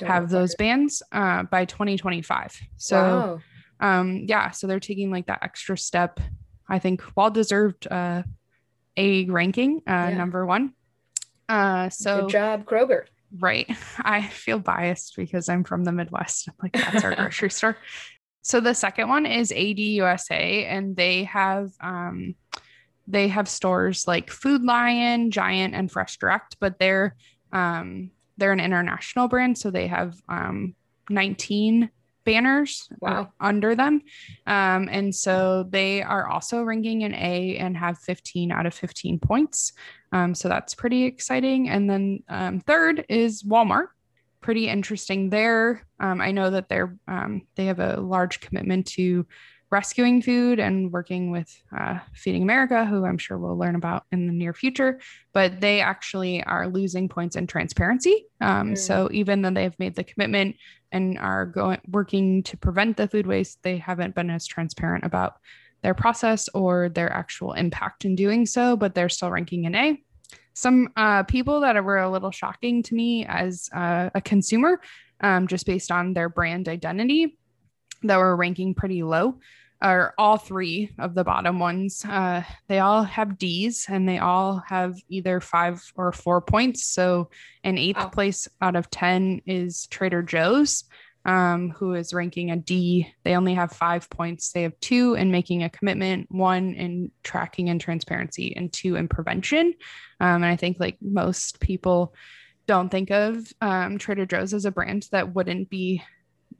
um, 0.02 0.08
have 0.08 0.30
those 0.30 0.54
bans 0.54 1.02
uh, 1.12 1.44
by 1.44 1.64
2025. 1.64 2.60
So, 2.76 3.40
wow. 3.80 4.00
um, 4.00 4.24
yeah, 4.28 4.50
so 4.50 4.66
they're 4.66 4.80
taking 4.80 5.10
like 5.10 5.26
that 5.26 5.40
extra 5.42 5.76
step. 5.76 6.20
I 6.68 6.78
think 6.78 7.02
well 7.16 7.30
deserved 7.30 7.86
uh, 7.90 8.22
a 8.96 9.24
ranking, 9.26 9.82
uh, 9.86 10.08
yeah. 10.10 10.16
number 10.16 10.44
one. 10.44 10.74
Uh, 11.48 11.88
so 11.88 12.22
good 12.22 12.30
job, 12.30 12.64
Kroger. 12.64 13.04
Right. 13.38 13.68
I 13.98 14.22
feel 14.26 14.58
biased 14.58 15.16
because 15.16 15.48
I'm 15.48 15.64
from 15.64 15.84
the 15.84 15.92
Midwest. 15.92 16.48
I'm 16.48 16.54
like, 16.62 16.72
that's 16.72 17.04
our 17.04 17.14
grocery 17.14 17.50
store. 17.50 17.76
So 18.42 18.60
the 18.60 18.74
second 18.74 19.08
one 19.08 19.26
is 19.26 19.50
ADUSA, 19.50 20.64
and 20.66 20.96
they 20.96 21.24
have 21.24 21.70
um, 21.80 22.34
they 23.06 23.28
have 23.28 23.48
stores 23.48 24.06
like 24.06 24.30
Food 24.30 24.62
Lion, 24.62 25.30
Giant, 25.30 25.74
and 25.74 25.90
Fresh 25.90 26.18
Direct, 26.18 26.56
but 26.60 26.78
they're 26.78 27.16
um, 27.52 28.10
they're 28.38 28.52
an 28.52 28.60
international 28.60 29.28
brand, 29.28 29.58
so 29.58 29.70
they 29.70 29.88
have 29.88 30.20
um, 30.28 30.74
19 31.10 31.90
banners 32.28 32.88
wow. 33.00 33.32
under 33.40 33.74
them. 33.74 34.02
Um, 34.46 34.88
and 34.90 35.14
so 35.14 35.66
they 35.68 36.02
are 36.02 36.28
also 36.28 36.62
ranking 36.62 37.02
an 37.04 37.14
A 37.14 37.56
and 37.56 37.74
have 37.76 37.98
15 37.98 38.52
out 38.52 38.66
of 38.66 38.74
15 38.74 39.18
points. 39.18 39.72
Um, 40.12 40.34
so 40.34 40.48
that's 40.48 40.74
pretty 40.74 41.04
exciting. 41.04 41.70
And 41.70 41.88
then 41.88 42.22
um, 42.28 42.60
third 42.60 43.06
is 43.08 43.42
Walmart. 43.42 43.88
Pretty 44.42 44.68
interesting 44.68 45.30
there. 45.30 45.86
Um, 45.98 46.20
I 46.20 46.30
know 46.30 46.50
that 46.50 46.68
they're 46.68 46.96
um, 47.08 47.42
they 47.56 47.66
have 47.66 47.80
a 47.80 47.98
large 48.00 48.40
commitment 48.40 48.86
to 48.88 49.26
rescuing 49.70 50.22
food 50.22 50.58
and 50.58 50.90
working 50.92 51.30
with 51.30 51.54
uh, 51.76 51.98
Feeding 52.14 52.42
America, 52.42 52.86
who 52.86 53.04
I'm 53.04 53.18
sure 53.18 53.38
we'll 53.38 53.58
learn 53.58 53.74
about 53.74 54.04
in 54.12 54.26
the 54.26 54.32
near 54.32 54.54
future. 54.54 55.00
But 55.32 55.60
they 55.60 55.80
actually 55.80 56.42
are 56.44 56.68
losing 56.68 57.08
points 57.08 57.36
in 57.36 57.46
transparency. 57.46 58.26
Um, 58.40 58.72
mm. 58.72 58.78
So 58.78 59.08
even 59.12 59.42
though 59.42 59.50
they've 59.50 59.78
made 59.78 59.94
the 59.94 60.04
commitment 60.04 60.56
and 60.90 61.18
are 61.18 61.44
going 61.44 61.80
working 61.88 62.42
to 62.44 62.56
prevent 62.56 62.96
the 62.96 63.08
food 63.08 63.26
waste, 63.26 63.62
they 63.62 63.76
haven't 63.76 64.14
been 64.14 64.30
as 64.30 64.46
transparent 64.46 65.04
about 65.04 65.34
their 65.82 65.94
process 65.94 66.48
or 66.54 66.88
their 66.88 67.12
actual 67.12 67.52
impact 67.52 68.04
in 68.04 68.14
doing 68.14 68.46
so. 68.46 68.76
But 68.76 68.94
they're 68.94 69.10
still 69.10 69.30
ranking 69.30 69.66
an 69.66 69.74
A. 69.74 70.02
Some 70.54 70.88
uh, 70.96 71.22
people 71.24 71.60
that 71.60 71.82
were 71.84 71.98
a 71.98 72.10
little 72.10 72.32
shocking 72.32 72.82
to 72.84 72.94
me 72.94 73.24
as 73.26 73.68
uh, 73.72 74.10
a 74.14 74.20
consumer, 74.20 74.80
um, 75.20 75.46
just 75.46 75.66
based 75.66 75.92
on 75.92 76.14
their 76.14 76.28
brand 76.28 76.68
identity 76.68 77.36
that 78.02 78.18
were 78.18 78.36
ranking 78.36 78.74
pretty 78.74 79.02
low 79.02 79.38
are 79.80 80.12
all 80.18 80.36
three 80.36 80.90
of 80.98 81.14
the 81.14 81.24
bottom 81.24 81.58
ones. 81.58 82.04
Uh, 82.04 82.42
they 82.66 82.80
all 82.80 83.04
have 83.04 83.38
D's 83.38 83.86
and 83.88 84.08
they 84.08 84.18
all 84.18 84.62
have 84.66 84.96
either 85.08 85.40
five 85.40 85.80
or 85.94 86.12
four 86.12 86.40
points. 86.40 86.84
So, 86.84 87.30
an 87.62 87.78
eighth 87.78 87.98
wow. 87.98 88.08
place 88.08 88.48
out 88.60 88.76
of 88.76 88.90
10 88.90 89.42
is 89.46 89.86
Trader 89.86 90.22
Joe's, 90.22 90.84
um, 91.24 91.70
who 91.70 91.94
is 91.94 92.12
ranking 92.12 92.50
a 92.50 92.56
D. 92.56 93.12
They 93.22 93.36
only 93.36 93.54
have 93.54 93.70
five 93.70 94.10
points. 94.10 94.50
They 94.50 94.62
have 94.62 94.78
two 94.80 95.14
in 95.14 95.30
making 95.30 95.62
a 95.62 95.70
commitment, 95.70 96.26
one 96.30 96.74
in 96.74 97.12
tracking 97.22 97.68
and 97.68 97.80
transparency, 97.80 98.56
and 98.56 98.72
two 98.72 98.96
in 98.96 99.06
prevention. 99.06 99.74
Um, 100.18 100.42
and 100.42 100.46
I 100.46 100.56
think 100.56 100.78
like 100.80 100.98
most 101.00 101.60
people 101.60 102.14
don't 102.66 102.90
think 102.90 103.10
of 103.10 103.52
um, 103.60 103.98
Trader 103.98 104.26
Joe's 104.26 104.54
as 104.54 104.64
a 104.64 104.72
brand 104.72 105.08
that 105.12 105.34
wouldn't 105.34 105.70
be 105.70 106.02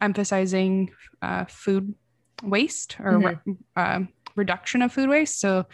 emphasizing 0.01 0.91
uh, 1.23 1.45
food 1.47 1.95
waste 2.43 2.97
or 3.01 3.13
mm-hmm. 3.13 3.51
re- 3.51 3.57
uh, 3.77 4.01
reduction 4.37 4.83
of 4.83 4.93
food 4.93 5.09
waste. 5.09 5.41
So 5.41 5.67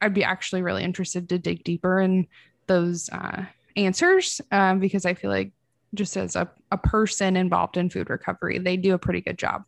I'd 0.00 0.14
be 0.14 0.24
actually 0.24 0.62
really 0.62 0.84
interested 0.84 1.28
to 1.28 1.38
dig 1.38 1.64
deeper 1.64 2.00
in 2.00 2.26
those 2.66 3.10
uh, 3.10 3.44
answers 3.76 4.40
um, 4.52 4.78
because 4.78 5.04
I 5.04 5.14
feel 5.14 5.30
like 5.30 5.52
just 5.94 6.16
as 6.16 6.36
a, 6.36 6.48
a 6.70 6.78
person 6.78 7.36
involved 7.36 7.76
in 7.76 7.90
food 7.90 8.10
recovery, 8.10 8.58
they 8.58 8.76
do 8.76 8.94
a 8.94 8.98
pretty 8.98 9.20
good 9.20 9.38
job. 9.38 9.64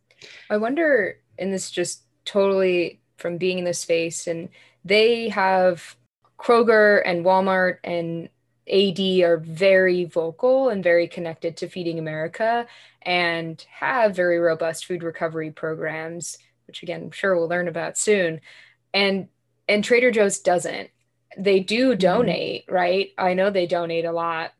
I 0.49 0.57
wonder, 0.57 1.19
and 1.37 1.53
this 1.53 1.69
just 1.69 2.03
totally 2.25 3.01
from 3.17 3.37
being 3.37 3.59
in 3.59 3.65
the 3.65 3.73
space, 3.73 4.27
and 4.27 4.49
they 4.85 5.29
have 5.29 5.95
Kroger 6.39 7.01
and 7.05 7.25
Walmart 7.25 7.77
and 7.83 8.29
AD 8.71 8.99
are 9.23 9.37
very 9.37 10.05
vocal 10.05 10.69
and 10.69 10.83
very 10.83 11.07
connected 11.07 11.57
to 11.57 11.67
Feeding 11.67 11.99
America 11.99 12.65
and 13.01 13.63
have 13.69 14.15
very 14.15 14.39
robust 14.39 14.85
food 14.85 15.03
recovery 15.03 15.51
programs, 15.51 16.37
which 16.67 16.83
again, 16.83 17.03
I'm 17.03 17.11
sure 17.11 17.35
we'll 17.35 17.49
learn 17.49 17.67
about 17.67 17.97
soon. 17.97 18.39
And 18.93 19.27
and 19.67 19.83
Trader 19.83 20.11
Joe's 20.11 20.39
doesn't. 20.39 20.89
They 21.37 21.59
do 21.59 21.91
mm-hmm. 21.91 21.99
donate, 21.99 22.65
mm-hmm. 22.65 22.75
right? 22.75 23.09
I 23.17 23.33
know 23.33 23.49
they 23.49 23.67
donate 23.67 24.05
a 24.05 24.11
lot, 24.11 24.53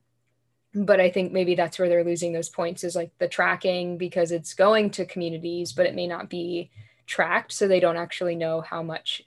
but 0.74 1.00
I 1.00 1.10
think 1.10 1.32
maybe 1.32 1.56
that's 1.56 1.80
where 1.80 1.88
they're 1.88 2.04
losing 2.04 2.34
those 2.34 2.50
points 2.50 2.84
is 2.84 2.96
like 2.96 3.12
the 3.20 3.28
tracking 3.28 3.98
because 3.98 4.32
it's 4.32 4.54
going 4.54 4.92
to 4.92 5.06
communities, 5.06 5.72
but 5.72 5.86
it 5.86 5.96
may 5.96 6.08
not 6.08 6.30
be 6.30 6.72
tracked, 7.06 7.52
so 7.52 7.68
they 7.68 7.80
don't 7.80 7.98
actually 7.98 8.36
know 8.36 8.62
how 8.62 8.82
much 8.82 9.22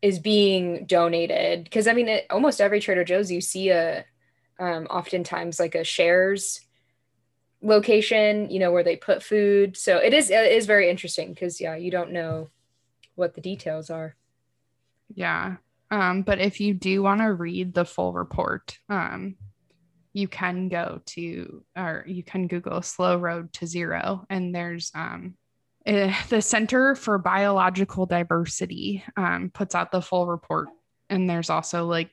is 0.00 0.18
being 0.18 0.86
donated. 0.86 1.64
Because 1.64 1.86
I 1.86 1.92
mean, 1.92 2.08
it, 2.08 2.26
almost 2.30 2.60
every 2.60 2.80
Trader 2.80 3.04
Joe's 3.04 3.30
you 3.30 3.40
see 3.40 3.70
a 3.70 4.04
um, 4.62 4.86
oftentimes 4.86 5.58
like 5.58 5.74
a 5.74 5.82
shares 5.82 6.60
location, 7.62 8.48
you 8.48 8.60
know, 8.60 8.70
where 8.70 8.84
they 8.84 8.96
put 8.96 9.22
food. 9.22 9.76
So 9.76 9.98
it 9.98 10.14
is 10.14 10.30
it 10.30 10.52
is 10.52 10.66
very 10.66 10.88
interesting 10.88 11.30
because 11.30 11.60
yeah, 11.60 11.74
you 11.74 11.90
don't 11.90 12.12
know 12.12 12.48
what 13.16 13.34
the 13.34 13.40
details 13.40 13.90
are. 13.90 14.14
Yeah. 15.14 15.56
Um, 15.90 16.22
but 16.22 16.40
if 16.40 16.60
you 16.60 16.74
do 16.74 17.02
want 17.02 17.20
to 17.20 17.32
read 17.32 17.74
the 17.74 17.84
full 17.84 18.12
report, 18.12 18.78
um, 18.88 19.34
you 20.12 20.28
can 20.28 20.68
go 20.68 21.02
to 21.06 21.64
or 21.76 22.04
you 22.06 22.22
can 22.22 22.46
Google 22.46 22.82
slow 22.82 23.18
road 23.18 23.52
to 23.54 23.66
zero 23.66 24.24
and 24.30 24.54
there's 24.54 24.92
um 24.94 25.34
uh, 25.84 26.14
the 26.28 26.40
Center 26.40 26.94
for 26.94 27.18
Biological 27.18 28.06
Diversity 28.06 29.02
um, 29.16 29.50
puts 29.52 29.74
out 29.74 29.90
the 29.90 30.00
full 30.00 30.28
report 30.28 30.68
and 31.10 31.28
there's 31.28 31.50
also 31.50 31.86
like 31.86 32.10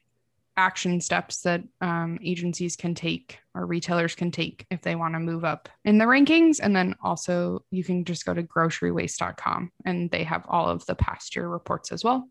action 0.59 0.99
steps 0.99 1.41
that 1.41 1.63
um, 1.79 2.19
agencies 2.23 2.75
can 2.75 2.93
take 2.93 3.39
or 3.55 3.65
retailers 3.65 4.13
can 4.13 4.29
take 4.29 4.65
if 4.69 4.81
they 4.81 4.95
want 4.95 5.15
to 5.15 5.19
move 5.19 5.45
up 5.45 5.69
in 5.85 5.97
the 5.97 6.05
rankings. 6.05 6.59
And 6.61 6.75
then 6.75 6.95
also 7.01 7.63
you 7.71 7.83
can 7.83 8.03
just 8.03 8.25
go 8.25 8.33
to 8.33 8.43
grocerywaste.com 8.43 9.71
and 9.85 10.11
they 10.11 10.23
have 10.23 10.45
all 10.49 10.67
of 10.67 10.85
the 10.85 10.95
past 10.95 11.35
year 11.35 11.47
reports 11.47 11.91
as 11.91 12.03
well. 12.03 12.29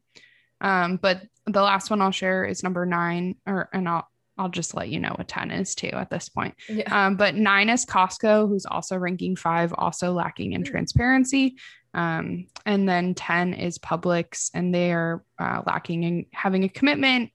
Um, 0.61 0.99
but 1.00 1.23
the 1.47 1.62
last 1.62 1.88
one 1.88 2.02
I'll 2.02 2.11
share 2.11 2.44
is 2.44 2.62
number 2.62 2.85
nine, 2.85 3.37
or 3.47 3.70
and 3.73 3.88
I'll 3.88 4.08
I'll 4.37 4.49
just 4.49 4.75
let 4.75 4.88
you 4.88 5.00
know 5.00 5.14
what 5.16 5.28
10 5.28 5.50
is 5.50 5.75
too 5.75 5.88
at 5.88 6.11
this 6.11 6.28
point. 6.28 6.54
Yeah. 6.68 7.06
Um, 7.06 7.16
but 7.16 7.35
nine 7.35 7.68
is 7.68 7.85
Costco, 7.85 8.49
who's 8.49 8.66
also 8.66 8.97
ranking 8.97 9.35
five, 9.35 9.75
also 9.76 10.12
lacking 10.12 10.52
in 10.52 10.62
hmm. 10.62 10.70
transparency. 10.70 11.56
Um, 11.94 12.47
and 12.66 12.88
then 12.88 13.14
10 13.14 13.54
is 13.54 13.78
Publix, 13.78 14.50
and 14.54 14.73
they 14.75 14.92
are 14.92 15.25
uh, 15.38 15.62
lacking 15.66 16.04
in 16.04 16.26
having 16.32 16.64
a 16.64 16.68
commitment 16.68 17.30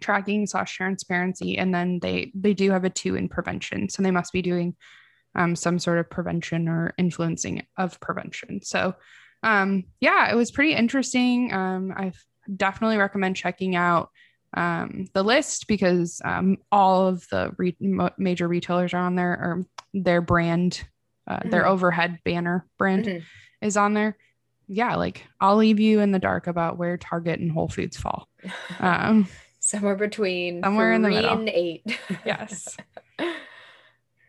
tracking 0.00 0.46
slash 0.46 0.76
transparency 0.76 1.56
and 1.56 1.74
then 1.74 1.98
they 2.00 2.32
they 2.34 2.54
do 2.54 2.70
have 2.70 2.84
a 2.84 2.90
two 2.90 3.16
in 3.16 3.28
prevention. 3.28 3.88
So 3.88 4.02
they 4.02 4.10
must 4.10 4.32
be 4.32 4.42
doing 4.42 4.76
um, 5.34 5.56
some 5.56 5.78
sort 5.78 5.98
of 5.98 6.10
prevention 6.10 6.68
or 6.68 6.94
influencing 6.98 7.66
of 7.76 7.98
prevention. 8.00 8.62
So 8.62 8.94
um, 9.42 9.84
yeah 10.00 10.30
it 10.30 10.36
was 10.36 10.50
pretty 10.50 10.74
interesting. 10.74 11.52
Um, 11.52 11.92
i 11.96 12.12
definitely 12.54 12.98
recommend 12.98 13.36
checking 13.36 13.74
out 13.74 14.10
um, 14.54 15.06
the 15.14 15.22
list 15.22 15.66
because 15.66 16.20
um, 16.24 16.58
all 16.70 17.08
of 17.08 17.26
the 17.30 17.52
re- 17.56 17.76
major 18.18 18.46
retailers 18.46 18.92
are 18.92 18.98
on 18.98 19.14
there 19.14 19.32
or 19.32 19.66
their 19.94 20.20
brand 20.20 20.84
uh, 21.26 21.38
mm-hmm. 21.38 21.50
their 21.50 21.66
overhead 21.66 22.18
banner 22.24 22.66
brand 22.78 23.06
mm-hmm. 23.06 23.66
is 23.66 23.76
on 23.76 23.94
there. 23.94 24.16
Yeah 24.66 24.96
like 24.96 25.24
i'll 25.40 25.56
leave 25.56 25.80
you 25.80 26.00
in 26.00 26.10
the 26.10 26.18
dark 26.18 26.46
about 26.46 26.78
where 26.78 26.96
target 26.96 27.40
and 27.40 27.50
whole 27.50 27.68
foods 27.68 27.96
fall. 27.96 28.28
Um, 28.78 29.26
somewhere 29.64 29.96
between 29.96 30.62
somewhere 30.62 30.92
in 30.92 31.02
the 31.02 31.08
middle 31.08 31.38
and 31.38 31.48
eight 31.48 31.82
yes 32.24 32.76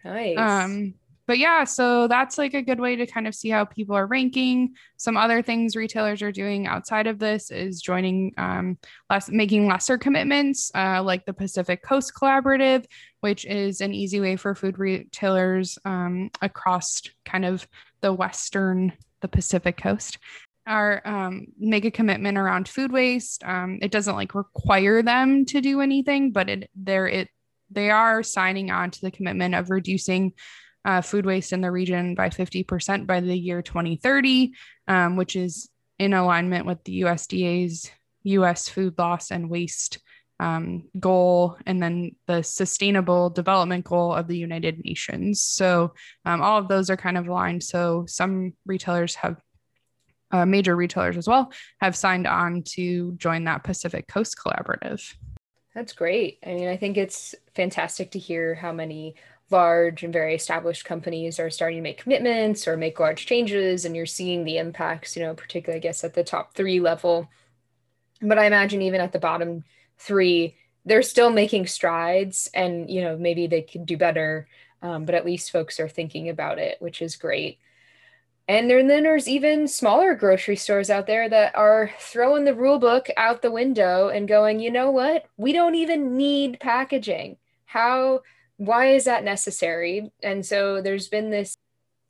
Nice. 0.06 0.38
Um, 0.38 0.94
but 1.28 1.40
yeah, 1.40 1.64
so 1.64 2.08
that's 2.08 2.38
like 2.38 2.54
a 2.54 2.62
good 2.62 2.80
way 2.80 2.96
to 2.96 3.08
kind 3.08 3.28
of 3.28 3.34
see 3.34 3.50
how 3.50 3.66
people 3.66 3.96
are 3.96 4.06
ranking. 4.06 4.76
Some 4.98 5.18
other 5.18 5.42
things 5.42 5.76
retailers 5.76 6.22
are 6.22 6.32
doing 6.32 6.68
outside 6.68 7.08
of 7.08 7.18
this 7.18 7.50
is 7.50 7.82
joining 7.82 8.32
um, 8.38 8.78
less, 9.10 9.28
making 9.30 9.68
lesser 9.68 9.98
commitments, 9.98 10.72
uh, 10.76 11.02
like 11.02 11.26
the 11.26 11.34
Pacific 11.34 11.82
Coast 11.82 12.14
Collaborative, 12.14 12.86
which 13.22 13.44
is 13.46 13.82
an 13.82 13.92
easy 13.92 14.20
way 14.20 14.36
for 14.36 14.54
food 14.54 14.78
retailers 14.78 15.80
um, 15.84 16.30
across 16.44 17.02
kind 17.26 17.44
of 17.44 17.68
the 18.02 18.14
Western, 18.14 18.94
the 19.22 19.28
Pacific 19.28 19.78
Coast 19.78 20.20
are 20.68 21.02
um, 21.06 21.48
make 21.58 21.86
a 21.86 21.92
commitment 21.92 22.38
around 22.38 22.68
food 22.68 22.92
waste. 22.92 23.44
Um, 23.44 23.80
it 23.82 23.92
doesn't 23.92 24.16
like 24.16 24.36
require 24.36 25.02
them 25.02 25.46
to 25.46 25.62
do 25.62 25.82
anything, 25.82 26.32
but 26.32 26.50
it 26.50 26.70
there 26.76 27.08
it 27.08 27.30
they 27.70 27.90
are 27.90 28.24
signing 28.24 28.72
on 28.72 28.92
to 28.92 29.02
the 29.02 29.12
commitment 29.12 29.56
of 29.56 29.70
reducing 29.70 30.34
uh, 30.86 31.02
food 31.02 31.26
waste 31.26 31.52
in 31.52 31.62
the 31.62 31.72
region 31.72 32.14
by 32.14 32.30
50% 32.30 33.08
by 33.08 33.20
the 33.20 33.36
year 33.36 33.62
2030, 33.62 34.54
um, 34.88 35.16
which 35.16 35.36
is 35.36 35.70
in 35.98 36.14
alignment 36.14 36.66
with 36.66 36.84
the 36.84 37.02
USDA's 37.02 37.90
US 38.24 38.70
food 38.70 38.94
loss 38.98 39.32
and 39.32 39.50
waste 39.50 40.00
um, 40.40 40.84
goal 41.00 41.58
and 41.66 41.82
then 41.82 42.16
the 42.28 42.44
sustainable 42.44 43.30
development 43.30 43.86
goal 43.86 44.14
of 44.14 44.28
the 44.28 44.38
United 44.38 44.84
Nations. 44.84 45.42
So 45.42 45.94
um, 46.26 46.42
all 46.42 46.60
of 46.60 46.68
those 46.68 46.90
are 46.90 46.98
kind 46.98 47.18
of 47.18 47.28
aligned. 47.28 47.64
So 47.64 48.06
some 48.08 48.54
retailers 48.66 49.16
have 49.16 49.38
uh, 50.36 50.46
major 50.46 50.76
retailers 50.76 51.18
as 51.18 51.28
well 51.28 51.52
have 51.80 51.96
signed 51.96 52.28
on 52.28 52.62
to 52.64 53.14
join 53.14 53.46
that 53.46 53.64
Pacific 53.64 54.08
Coast 54.08 54.36
Collaborative. 54.38 55.02
That's 55.74 55.94
great. 55.94 56.40
I 56.46 56.54
mean, 56.54 56.68
I 56.68 56.78
think 56.78 56.98
it's 56.98 57.36
fantastic 57.54 58.12
to 58.12 58.20
hear 58.20 58.56
how 58.56 58.72
many 58.72 59.16
large 59.52 60.04
and 60.04 60.12
very 60.12 60.36
established 60.36 60.86
companies 60.86 61.40
are 61.40 61.50
starting 61.50 61.78
to 61.78 61.84
make 61.84 62.02
commitments 62.02 62.68
or 62.68 62.76
make 62.78 63.00
large 63.00 63.26
changes, 63.26 63.86
and 63.86 63.96
you're 63.96 64.06
seeing 64.06 64.44
the 64.44 64.58
impacts, 64.58 65.16
you 65.16 65.24
know, 65.24 65.34
particularly, 65.34 65.80
I 65.80 65.86
guess, 65.88 66.04
at 66.04 66.14
the 66.14 66.24
top 66.24 66.56
three 66.56 66.80
level. 66.80 67.30
But 68.22 68.40
I 68.40 68.46
imagine 68.46 68.82
even 68.82 69.02
at 69.02 69.12
the 69.12 69.20
bottom 69.20 69.64
three, 69.98 70.56
they're 70.86 71.04
still 71.04 71.30
making 71.30 71.68
strides, 71.68 72.50
and, 72.54 72.90
you 72.90 73.02
know, 73.02 73.18
maybe 73.18 73.48
they 73.48 73.62
could 73.62 73.86
do 73.86 73.98
better. 73.98 74.48
Um, 74.82 75.06
but 75.06 75.16
at 75.16 75.26
least 75.26 75.52
folks 75.52 75.80
are 75.80 75.90
thinking 75.90 76.30
about 76.30 76.60
it, 76.60 76.78
which 76.80 77.02
is 77.02 77.16
great. 77.16 77.60
And 78.48 78.70
then 78.70 78.88
there's 78.88 79.28
even 79.28 79.68
smaller 79.68 80.14
grocery 80.14 80.56
stores 80.56 80.92
out 80.92 81.08
there 81.08 81.28
that 81.28 81.56
are 81.56 81.92
throwing 82.00 82.46
the 82.46 82.54
rule 82.54 82.78
book 82.78 83.08
out 83.18 83.42
the 83.42 83.52
window 83.52 84.10
and 84.10 84.28
going, 84.28 84.60
you 84.60 84.70
know 84.70 84.92
what? 84.92 85.26
We 85.36 85.52
don't 85.52 85.74
even 85.74 86.16
need 86.16 86.60
packaging. 86.60 87.38
How, 87.66 88.22
why 88.58 88.94
is 88.94 89.06
that 89.06 89.24
necessary? 89.24 90.12
And 90.22 90.46
so 90.46 90.80
there's 90.80 91.08
been 91.08 91.32
this 91.32 91.58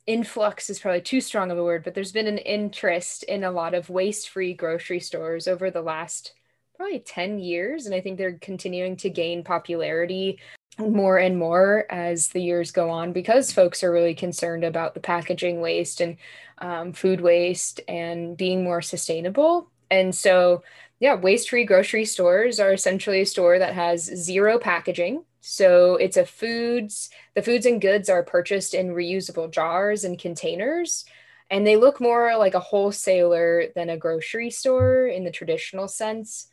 influx 0.06 0.70
is 0.70 0.78
probably 0.78 1.00
too 1.00 1.20
strong 1.20 1.50
of 1.50 1.58
a 1.58 1.64
word, 1.64 1.82
but 1.82 1.94
there's 1.94 2.12
been 2.12 2.28
an 2.28 2.38
interest 2.38 3.22
in 3.24 3.42
a 3.42 3.50
lot 3.50 3.74
of 3.74 3.88
waste 3.88 4.28
free 4.28 4.52
grocery 4.52 5.00
stores 5.00 5.48
over 5.48 5.70
the 5.70 5.82
last 5.82 6.32
probably 6.76 7.00
10 7.00 7.38
years. 7.38 7.86
And 7.86 7.94
I 7.94 8.00
think 8.02 8.18
they're 8.18 8.38
continuing 8.38 8.96
to 8.98 9.10
gain 9.10 9.42
popularity 9.42 10.38
more 10.78 11.18
and 11.18 11.38
more 11.38 11.86
as 11.90 12.28
the 12.28 12.42
years 12.42 12.70
go 12.70 12.90
on 12.90 13.12
because 13.12 13.52
folks 13.52 13.82
are 13.82 13.90
really 13.90 14.14
concerned 14.14 14.64
about 14.64 14.94
the 14.94 15.00
packaging 15.00 15.60
waste 15.60 16.00
and 16.00 16.16
um, 16.58 16.92
food 16.92 17.20
waste 17.20 17.80
and 17.88 18.36
being 18.36 18.62
more 18.62 18.82
sustainable. 18.82 19.70
And 19.90 20.14
so, 20.14 20.62
yeah, 21.00 21.14
waste 21.14 21.50
free 21.50 21.64
grocery 21.64 22.04
stores 22.04 22.60
are 22.60 22.72
essentially 22.72 23.22
a 23.22 23.26
store 23.26 23.58
that 23.58 23.74
has 23.74 24.04
zero 24.04 24.58
packaging. 24.58 25.24
So 25.40 25.96
it's 25.96 26.16
a 26.16 26.26
foods, 26.26 27.08
the 27.34 27.42
foods 27.42 27.66
and 27.66 27.80
goods 27.80 28.08
are 28.08 28.22
purchased 28.22 28.74
in 28.74 28.88
reusable 28.88 29.50
jars 29.50 30.04
and 30.04 30.18
containers. 30.18 31.04
And 31.50 31.66
they 31.66 31.76
look 31.76 32.00
more 32.00 32.36
like 32.36 32.54
a 32.54 32.60
wholesaler 32.60 33.66
than 33.74 33.88
a 33.88 33.96
grocery 33.96 34.50
store 34.50 35.06
in 35.06 35.24
the 35.24 35.30
traditional 35.30 35.86
sense 35.86 36.48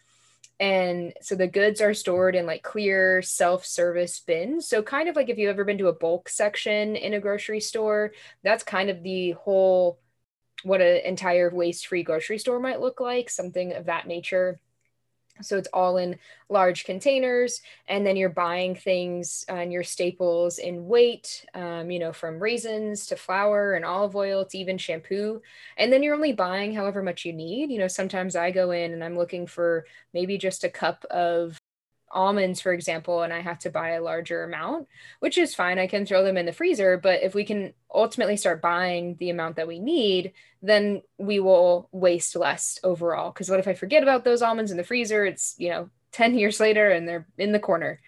and 0.60 1.14
so 1.22 1.36
the 1.36 1.48
goods 1.48 1.82
are 1.82 1.94
stored 1.94 2.36
in 2.36 2.46
like 2.46 2.64
clear 2.64 3.22
self-service 3.22 4.20
bins. 4.22 4.68
So 4.68 4.82
kind 4.84 5.10
of 5.10 5.16
like 5.16 5.30
if 5.30 5.38
you've 5.38 5.50
ever 5.50 5.66
been 5.66 5.80
to 5.80 5.88
a 5.88 5.94
bulk 5.94 6.30
section 6.30 6.96
in 6.96 7.14
a 7.14 7.20
grocery 7.20 7.60
store 7.60 8.14
that's 8.44 8.64
kind 8.64 8.90
of 8.90 9.04
the 9.04 9.32
whole 9.32 10.00
what 10.64 10.82
an 10.82 11.02
entire 11.06 11.50
waste-free 11.54 12.04
grocery 12.04 12.38
store 12.38 12.60
might 12.60 12.80
look 12.80 13.00
like 13.00 13.30
something 13.30 13.74
of 13.74 13.86
that 13.86 14.08
nature 14.08 14.60
so 15.42 15.58
it's 15.58 15.68
all 15.74 15.98
in 15.98 16.18
large 16.50 16.86
containers, 16.86 17.62
and 17.88 18.06
then 18.06 18.16
you're 18.16 18.30
buying 18.30 18.76
things 18.76 19.46
uh, 19.50 19.54
and 19.56 19.74
your 19.74 19.84
staples 19.84 20.60
in 20.60 20.88
weight, 20.88 21.46
um, 21.54 21.90
you 21.90 22.00
know, 22.00 22.14
from 22.14 22.40
raisins 22.40 23.06
to 23.08 23.16
flour 23.16 23.74
and 23.74 23.86
olive 23.86 24.16
oil 24.16 24.46
to 24.46 24.58
even 24.58 24.78
shampoo. 24.78 25.42
And 25.78 25.92
then 25.92 26.04
you're 26.04 26.16
only 26.16 26.34
buying 26.34 26.74
however 26.74 27.02
much 27.02 27.26
you 27.26 27.34
need. 27.34 27.72
You 27.72 27.80
know, 27.80 27.88
sometimes 27.88 28.36
I 28.36 28.52
go 28.52 28.72
in 28.72 28.94
and 28.94 29.04
I'm 29.04 29.18
looking 29.18 29.48
for 29.48 29.86
maybe 30.14 30.38
just 30.38 30.64
a 30.64 30.70
cup 30.70 31.06
of 31.10 31.58
almonds, 32.14 32.62
for 32.62 32.72
example, 32.72 33.24
and 33.24 33.34
I 33.34 33.42
have 33.42 33.60
to 33.60 33.70
buy 33.70 33.90
a 33.90 34.02
larger 34.02 34.44
amount, 34.44 34.88
which 35.20 35.38
is 35.38 35.56
fine. 35.56 35.80
I 35.80 35.88
can 35.88 36.06
throw 36.06 36.24
them 36.24 36.38
in 36.38 36.46
the 36.46 36.54
freezer. 36.54 36.98
But 36.98 37.24
if 37.24 37.34
we 37.36 37.44
can 37.44 37.74
ultimately 37.94 38.38
start 38.38 38.62
buying 38.62 39.16
the 39.20 39.30
amount 39.30 39.58
that 39.58 39.68
we 39.68 39.80
need, 39.80 40.34
then 40.62 41.02
we 41.18 41.40
will 41.40 41.90
waste 41.92 42.36
less 42.36 42.80
overall. 42.84 43.32
Because 43.32 43.50
what 43.50 43.60
if 43.60 43.68
I 43.68 43.74
forget 43.74 44.04
about 44.04 44.24
those 44.24 44.42
almonds 44.42 44.72
in 44.72 44.78
the 44.78 44.84
freezer? 44.84 45.26
It's, 45.26 45.56
you 45.58 45.70
know, 45.70 45.90
10 46.14 46.36
years 46.38 46.60
later 46.60 46.90
and 46.90 47.08
they're 47.08 47.28
in 47.38 47.52
the 47.52 47.60
corner. 47.60 48.00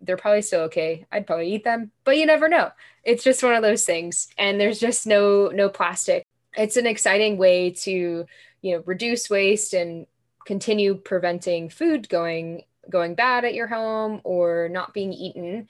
They're 0.00 0.16
probably 0.16 0.42
still 0.42 0.62
okay. 0.62 1.06
I'd 1.12 1.26
probably 1.26 1.54
eat 1.54 1.62
them, 1.62 1.92
but 2.02 2.16
you 2.16 2.26
never 2.26 2.48
know. 2.48 2.72
It's 3.04 3.22
just 3.22 3.42
one 3.42 3.54
of 3.54 3.62
those 3.62 3.84
things. 3.84 4.28
And 4.36 4.60
there's 4.60 4.80
just 4.80 5.06
no 5.06 5.48
no 5.48 5.68
plastic. 5.68 6.24
It's 6.56 6.76
an 6.76 6.86
exciting 6.86 7.38
way 7.38 7.70
to, 7.70 8.26
you 8.62 8.72
know, 8.74 8.82
reduce 8.84 9.30
waste 9.30 9.74
and 9.74 10.06
continue 10.44 10.96
preventing 10.96 11.68
food 11.68 12.08
going 12.08 12.64
going 12.90 13.14
bad 13.14 13.44
at 13.44 13.54
your 13.54 13.66
home 13.66 14.20
or 14.24 14.68
not 14.70 14.94
being 14.94 15.12
eaten. 15.12 15.68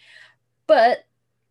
But 0.67 1.05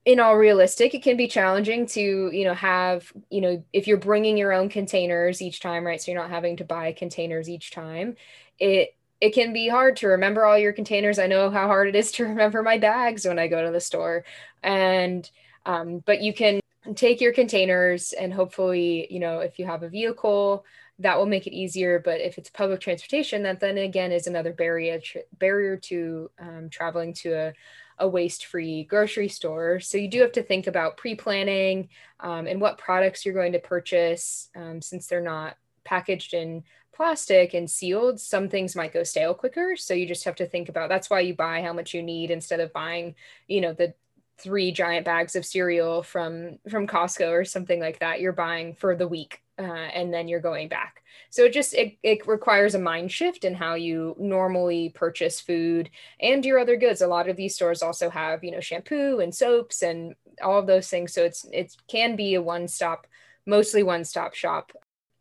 in 0.04 0.20
all 0.20 0.36
realistic, 0.36 0.96
it 0.96 1.04
can 1.04 1.16
be 1.16 1.28
challenging 1.28 1.86
to, 1.86 2.02
you 2.02 2.44
know, 2.44 2.56
have, 2.56 3.12
you 3.30 3.42
know, 3.42 3.64
if 3.72 3.88
you're 3.88 3.98
bringing 3.98 4.38
your 4.38 4.52
own 4.52 4.70
containers 4.70 5.42
each 5.42 5.60
time, 5.60 5.86
right? 5.86 6.02
So 6.02 6.12
you're 6.12 6.22
not 6.22 6.32
having 6.32 6.58
to 6.58 6.64
buy 6.64 6.92
containers 6.92 7.50
each 7.50 7.72
time. 7.72 8.16
It 8.60 8.96
it 9.20 9.36
can 9.36 9.54
be 9.54 9.70
hard 9.70 9.98
to 9.98 10.08
remember 10.08 10.46
all 10.46 10.58
your 10.58 10.74
containers. 10.74 11.20
I 11.20 11.28
know 11.28 11.52
how 11.52 11.68
hard 11.68 11.88
it 11.88 11.96
is 11.96 12.12
to 12.14 12.26
remember 12.26 12.64
my 12.64 12.78
bags 12.78 13.26
when 13.26 13.40
I 13.40 13.48
go 13.48 13.64
to 13.64 13.72
the 13.72 13.80
store. 13.80 14.26
And 14.64 15.30
um, 15.66 16.00
but 16.06 16.22
you 16.22 16.34
can 16.34 16.60
take 16.96 17.22
your 17.22 17.34
containers 17.34 18.14
and 18.14 18.34
hopefully, 18.34 19.08
you 19.12 19.20
know, 19.20 19.40
if 19.40 19.60
you 19.60 19.66
have 19.66 19.84
a 19.84 19.90
vehicle, 19.90 20.66
that 21.02 21.18
will 21.18 21.26
make 21.26 21.48
it 21.48 21.54
easier. 21.54 22.00
But 22.00 22.22
if 22.22 22.38
it's 22.38 22.50
public 22.50 22.80
transportation, 22.80 23.44
that 23.44 23.60
then 23.60 23.78
again 23.78 24.12
is 24.12 24.28
another 24.28 24.54
barrier 24.54 25.02
barrier 25.38 25.78
to 25.78 26.30
um, 26.40 26.70
traveling 26.70 27.14
to 27.22 27.34
a, 27.34 27.54
a 27.98 28.08
waste-free 28.08 28.86
grocery 28.86 29.28
store. 29.28 29.80
So 29.80 29.98
you 29.98 30.08
do 30.08 30.22
have 30.22 30.32
to 30.34 30.44
think 30.44 30.68
about 30.68 30.98
pre-planning 30.98 31.90
um, 32.20 32.48
and 32.48 32.62
what 32.62 32.78
products 32.78 33.26
you're 33.26 33.34
going 33.34 33.54
to 33.54 33.60
purchase, 33.60 34.50
um, 34.56 34.82
since 34.82 35.08
they're 35.08 35.22
not 35.22 35.58
packaged 35.84 36.34
in 36.34 36.64
plastic 36.94 37.54
and 37.54 37.70
sealed. 37.70 38.20
Some 38.20 38.48
things 38.50 38.76
might 38.76 38.94
go 38.94 39.04
stale 39.04 39.34
quicker, 39.34 39.76
so 39.76 39.94
you 39.94 40.06
just 40.08 40.26
have 40.26 40.36
to 40.36 40.46
think 40.46 40.70
about. 40.70 40.90
That's 40.90 41.10
why 41.10 41.22
you 41.22 41.34
buy 41.34 41.62
how 41.62 41.74
much 41.74 41.94
you 41.94 42.04
need 42.04 42.32
instead 42.32 42.60
of 42.60 42.74
buying, 42.74 43.16
you 43.48 43.62
know, 43.62 43.74
the 43.74 43.94
three 44.38 44.72
giant 44.72 45.06
bags 45.06 45.36
of 45.36 45.46
cereal 45.46 46.04
from 46.04 46.60
from 46.70 46.88
Costco 46.88 47.30
or 47.30 47.46
something 47.46 47.80
like 47.80 48.00
that. 48.00 48.20
You're 48.20 48.34
buying 48.34 48.76
for 48.76 48.96
the 48.96 49.08
week 49.08 49.41
uh, 49.62 49.90
and 49.94 50.14
then 50.14 50.28
you're 50.28 50.40
going 50.40 50.68
back. 50.68 51.04
So 51.30 51.44
it 51.44 51.54
just 51.54 51.74
it, 51.74 51.98
it 52.04 52.28
requires 52.28 52.76
a 52.76 52.80
mind 52.80 53.12
shift 53.12 53.46
in 53.46 53.54
how 53.54 53.76
you 53.76 54.16
normally 54.20 54.90
purchase 54.90 55.40
food 55.40 55.90
and 56.20 56.46
your 56.46 56.60
other 56.60 56.76
goods. 56.76 57.02
A 57.02 57.08
lot 57.08 57.30
of 57.30 57.38
these 57.38 57.56
stores 57.56 57.82
also 57.82 58.10
have 58.10 58.44
you 58.44 58.52
know 58.52 58.60
shampoo 58.60 59.20
and 59.20 59.34
soaps 59.34 59.82
and 59.82 60.16
all 60.42 60.60
of 60.60 60.68
those 60.68 60.90
things. 60.90 61.14
So 61.14 61.24
it's 61.24 61.46
it 61.52 61.76
can 61.88 62.16
be 62.16 62.36
a 62.36 62.42
one 62.42 62.68
stop, 62.68 63.08
mostly 63.46 63.84
one 63.84 64.04
stop 64.04 64.34
shop 64.34 64.72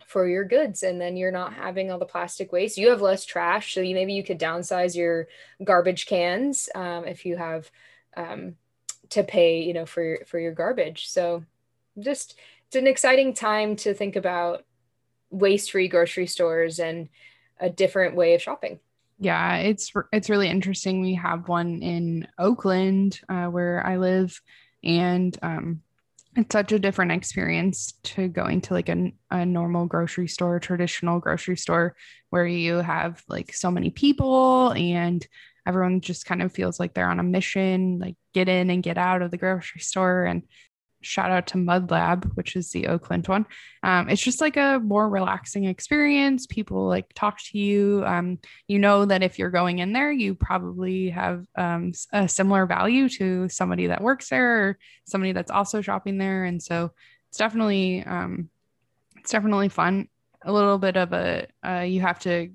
for 0.06 0.26
your 0.26 0.44
goods 0.44 0.82
and 0.82 1.00
then 1.00 1.16
you're 1.16 1.30
not 1.30 1.52
having 1.52 1.92
all 1.92 1.98
the 1.98 2.04
plastic 2.04 2.50
waste 2.50 2.76
you 2.76 2.90
have 2.90 3.00
less 3.00 3.24
trash 3.24 3.74
so 3.74 3.80
you, 3.80 3.94
maybe 3.94 4.12
you 4.12 4.24
could 4.24 4.40
downsize 4.40 4.96
your 4.96 5.28
garbage 5.62 6.04
cans 6.06 6.68
um, 6.74 7.04
if 7.04 7.24
you 7.24 7.36
have 7.36 7.70
um, 8.16 8.56
to 9.08 9.22
pay 9.22 9.62
you 9.62 9.72
know 9.72 9.86
for 9.86 10.02
your 10.02 10.18
for 10.26 10.40
your 10.40 10.52
garbage 10.52 11.08
so 11.08 11.44
just 12.00 12.36
it's 12.70 12.76
an 12.76 12.86
exciting 12.86 13.34
time 13.34 13.74
to 13.74 13.92
think 13.92 14.14
about 14.14 14.64
waste-free 15.30 15.88
grocery 15.88 16.28
stores 16.28 16.78
and 16.78 17.08
a 17.58 17.68
different 17.68 18.14
way 18.14 18.34
of 18.34 18.42
shopping. 18.42 18.78
Yeah, 19.18 19.56
it's 19.56 19.92
it's 20.12 20.30
really 20.30 20.48
interesting. 20.48 21.00
We 21.00 21.14
have 21.14 21.48
one 21.48 21.82
in 21.82 22.28
Oakland 22.38 23.20
uh, 23.28 23.46
where 23.46 23.84
I 23.84 23.96
live, 23.96 24.40
and 24.84 25.36
um, 25.42 25.82
it's 26.36 26.52
such 26.52 26.70
a 26.70 26.78
different 26.78 27.10
experience 27.10 27.94
to 28.04 28.28
going 28.28 28.60
to 28.62 28.74
like 28.74 28.88
a, 28.88 29.12
a 29.32 29.44
normal 29.44 29.86
grocery 29.86 30.28
store, 30.28 30.60
traditional 30.60 31.18
grocery 31.18 31.56
store, 31.56 31.96
where 32.28 32.46
you 32.46 32.76
have 32.76 33.20
like 33.28 33.52
so 33.52 33.72
many 33.72 33.90
people 33.90 34.70
and 34.76 35.26
everyone 35.66 36.00
just 36.00 36.24
kind 36.24 36.40
of 36.40 36.52
feels 36.52 36.78
like 36.78 36.94
they're 36.94 37.10
on 37.10 37.18
a 37.18 37.24
mission. 37.24 37.98
Like 37.98 38.14
get 38.32 38.48
in 38.48 38.70
and 38.70 38.80
get 38.80 38.96
out 38.96 39.22
of 39.22 39.32
the 39.32 39.38
grocery 39.38 39.80
store 39.80 40.22
and 40.22 40.44
shout 41.02 41.30
out 41.30 41.46
to 41.48 41.58
Mud 41.58 41.90
Lab, 41.90 42.30
which 42.34 42.56
is 42.56 42.70
the 42.70 42.88
Oakland 42.88 43.26
one. 43.28 43.46
Um, 43.82 44.08
it's 44.08 44.22
just 44.22 44.40
like 44.40 44.56
a 44.56 44.80
more 44.82 45.08
relaxing 45.08 45.64
experience. 45.64 46.46
People 46.46 46.86
like 46.86 47.12
talk 47.14 47.38
to 47.50 47.58
you. 47.58 48.02
Um, 48.06 48.38
you 48.68 48.78
know 48.78 49.04
that 49.04 49.22
if 49.22 49.38
you're 49.38 49.50
going 49.50 49.78
in 49.78 49.92
there, 49.92 50.12
you 50.12 50.34
probably 50.34 51.10
have 51.10 51.44
um, 51.56 51.92
a 52.12 52.28
similar 52.28 52.66
value 52.66 53.08
to 53.10 53.48
somebody 53.48 53.86
that 53.88 54.02
works 54.02 54.28
there 54.28 54.64
or 54.64 54.78
somebody 55.06 55.32
that's 55.32 55.50
also 55.50 55.80
shopping 55.80 56.18
there. 56.18 56.44
And 56.44 56.62
so 56.62 56.92
it's 57.28 57.38
definitely 57.38 58.04
um, 58.04 58.50
it's 59.16 59.30
definitely 59.30 59.68
fun. 59.68 60.08
A 60.42 60.52
little 60.52 60.78
bit 60.78 60.96
of 60.96 61.12
a 61.12 61.46
uh, 61.66 61.80
you 61.80 62.00
have 62.00 62.18
to 62.20 62.50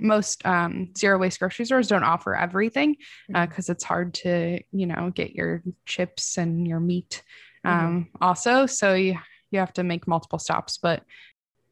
most 0.00 0.44
um, 0.46 0.92
zero 0.96 1.18
waste 1.18 1.38
grocery 1.38 1.64
stores 1.64 1.88
don't 1.88 2.02
offer 2.02 2.34
everything 2.34 2.96
because 3.28 3.36
uh, 3.36 3.46
mm-hmm. 3.46 3.72
it's 3.72 3.84
hard 3.84 4.14
to 4.14 4.60
you 4.72 4.86
know 4.86 5.10
get 5.14 5.32
your 5.32 5.62
chips 5.84 6.38
and 6.38 6.66
your 6.66 6.80
meat. 6.80 7.22
Um, 7.66 7.78
mm-hmm. 7.78 8.24
also. 8.24 8.66
So 8.66 8.94
you, 8.94 9.18
you 9.50 9.58
have 9.58 9.72
to 9.74 9.82
make 9.82 10.06
multiple 10.06 10.38
stops. 10.38 10.78
But 10.78 11.02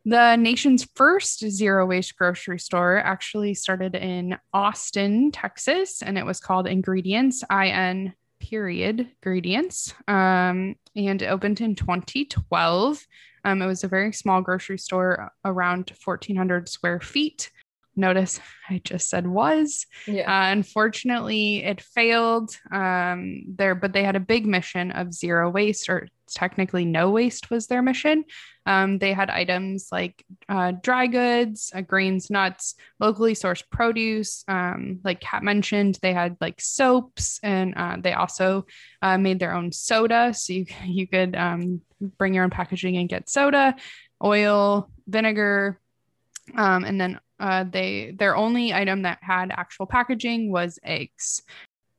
the 0.05 0.37
nation's 0.37 0.87
first 0.95 1.49
zero 1.49 1.87
waste 1.87 2.17
grocery 2.17 2.59
store 2.59 2.99
actually 2.99 3.55
started 3.55 3.95
in 3.95 4.37
Austin, 4.53 5.33
Texas, 5.33 6.03
and 6.03 6.19
it 6.19 6.27
was 6.27 6.41
called 6.41 6.67
Ingredients, 6.67 7.43
IN 7.51 8.13
period 8.41 9.09
ingredients. 9.23 9.95
Um, 10.07 10.77
and 10.95 11.23
it 11.23 11.27
opened 11.27 11.61
in 11.61 11.75
2012. 11.75 13.07
Um, 13.47 13.63
it 13.63 13.67
was 13.67 13.85
a 13.85 13.89
very 13.89 14.13
small 14.13 14.43
grocery 14.43 14.79
store, 14.79 15.33
around 15.45 15.93
1,400 16.05 16.69
square 16.69 17.01
feet. 17.01 17.51
Notice 17.97 18.41
I 18.71 18.81
just 18.83 19.09
said 19.09 19.27
was. 19.27 19.87
Yeah. 20.07 20.31
Uh, 20.31 20.53
unfortunately, 20.53 21.65
it 21.65 21.81
failed 21.81 22.57
um, 22.73 23.45
there, 23.49 23.75
but 23.75 23.93
they 23.93 24.05
had 24.05 24.17
a 24.17 24.21
big 24.21 24.47
mission 24.47 24.91
of 24.91 25.13
zero 25.13 25.51
waste, 25.51 25.89
or 25.89 26.09
technically 26.29 26.85
no 26.85 27.11
waste 27.11 27.51
was 27.51 27.67
their 27.67 27.83
mission. 27.83 28.25
Um, 28.67 28.99
they 28.99 29.13
had 29.13 29.29
items 29.29 29.89
like 29.93 30.25
uh, 30.49 30.73
dry 30.83 31.07
goods, 31.07 31.71
uh, 31.75 31.83
grains, 31.83 32.31
nuts, 32.31 32.75
locally 32.99 33.35
sourced 33.35 33.63
produce. 33.71 34.45
Um, 34.49 35.01
like 35.05 35.21
Kat 35.21 35.43
mentioned, 35.43 35.99
they 36.01 36.15
had 36.15 36.37
like 36.41 36.61
soaps, 36.61 37.39
and 37.43 37.75
uh, 37.77 37.99
they 38.01 38.15
also 38.15 38.67
uh, 39.03 39.19
made 39.19 39.39
their 39.39 39.55
own 39.55 39.73
soda, 39.73 40.33
so 40.35 40.53
you 40.53 40.67
you 40.85 41.07
could 41.07 41.37
um, 41.37 41.83
bring 42.19 42.35
your 42.35 42.45
own 42.45 42.51
packaging 42.51 42.97
and 42.97 43.09
get 43.09 43.29
soda, 43.29 43.77
oil, 44.23 44.91
vinegar, 45.07 45.79
um, 46.57 46.85
and 46.85 47.01
then 47.01 47.21
uh, 47.41 47.65
they 47.65 48.15
their 48.19 48.37
only 48.37 48.73
item 48.73 49.03
that 49.03 49.19
had 49.21 49.51
actual 49.51 49.87
packaging 49.87 50.51
was 50.51 50.79
eggs. 50.83 51.43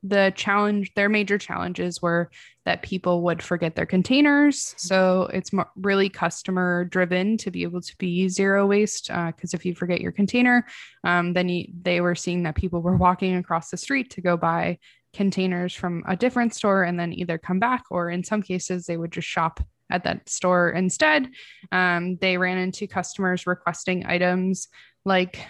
The 0.02 0.32
challenge, 0.36 0.92
their 0.94 1.08
major 1.08 1.36
challenges 1.36 2.00
were 2.00 2.30
that 2.64 2.82
people 2.82 3.22
would 3.22 3.42
forget 3.42 3.74
their 3.74 3.86
containers. 3.86 4.74
So 4.76 5.28
it's 5.32 5.52
more, 5.52 5.68
really 5.74 6.08
customer 6.08 6.84
driven 6.84 7.36
to 7.38 7.50
be 7.50 7.64
able 7.64 7.80
to 7.80 7.96
be 7.98 8.28
zero 8.28 8.66
waste. 8.66 9.08
Because 9.08 9.54
uh, 9.54 9.56
if 9.56 9.64
you 9.64 9.74
forget 9.74 10.00
your 10.00 10.12
container, 10.12 10.64
um, 11.02 11.32
then 11.32 11.48
you, 11.48 11.66
they 11.82 12.00
were 12.00 12.14
seeing 12.14 12.44
that 12.44 12.54
people 12.54 12.82
were 12.82 12.96
walking 12.96 13.36
across 13.36 13.70
the 13.70 13.76
street 13.76 14.10
to 14.10 14.20
go 14.20 14.36
buy 14.36 14.78
containers 15.12 15.74
from 15.74 16.04
a 16.06 16.14
different 16.14 16.54
store 16.54 16.84
and 16.84 17.00
then 17.00 17.12
either 17.12 17.38
come 17.38 17.58
back 17.58 17.84
or 17.90 18.10
in 18.10 18.22
some 18.22 18.42
cases 18.42 18.84
they 18.84 18.98
would 18.98 19.10
just 19.10 19.26
shop 19.26 19.60
at 19.90 20.04
that 20.04 20.28
store 20.28 20.70
instead. 20.70 21.28
Um, 21.72 22.16
they 22.16 22.38
ran 22.38 22.58
into 22.58 22.86
customers 22.86 23.46
requesting 23.46 24.06
items 24.06 24.68
like 25.04 25.40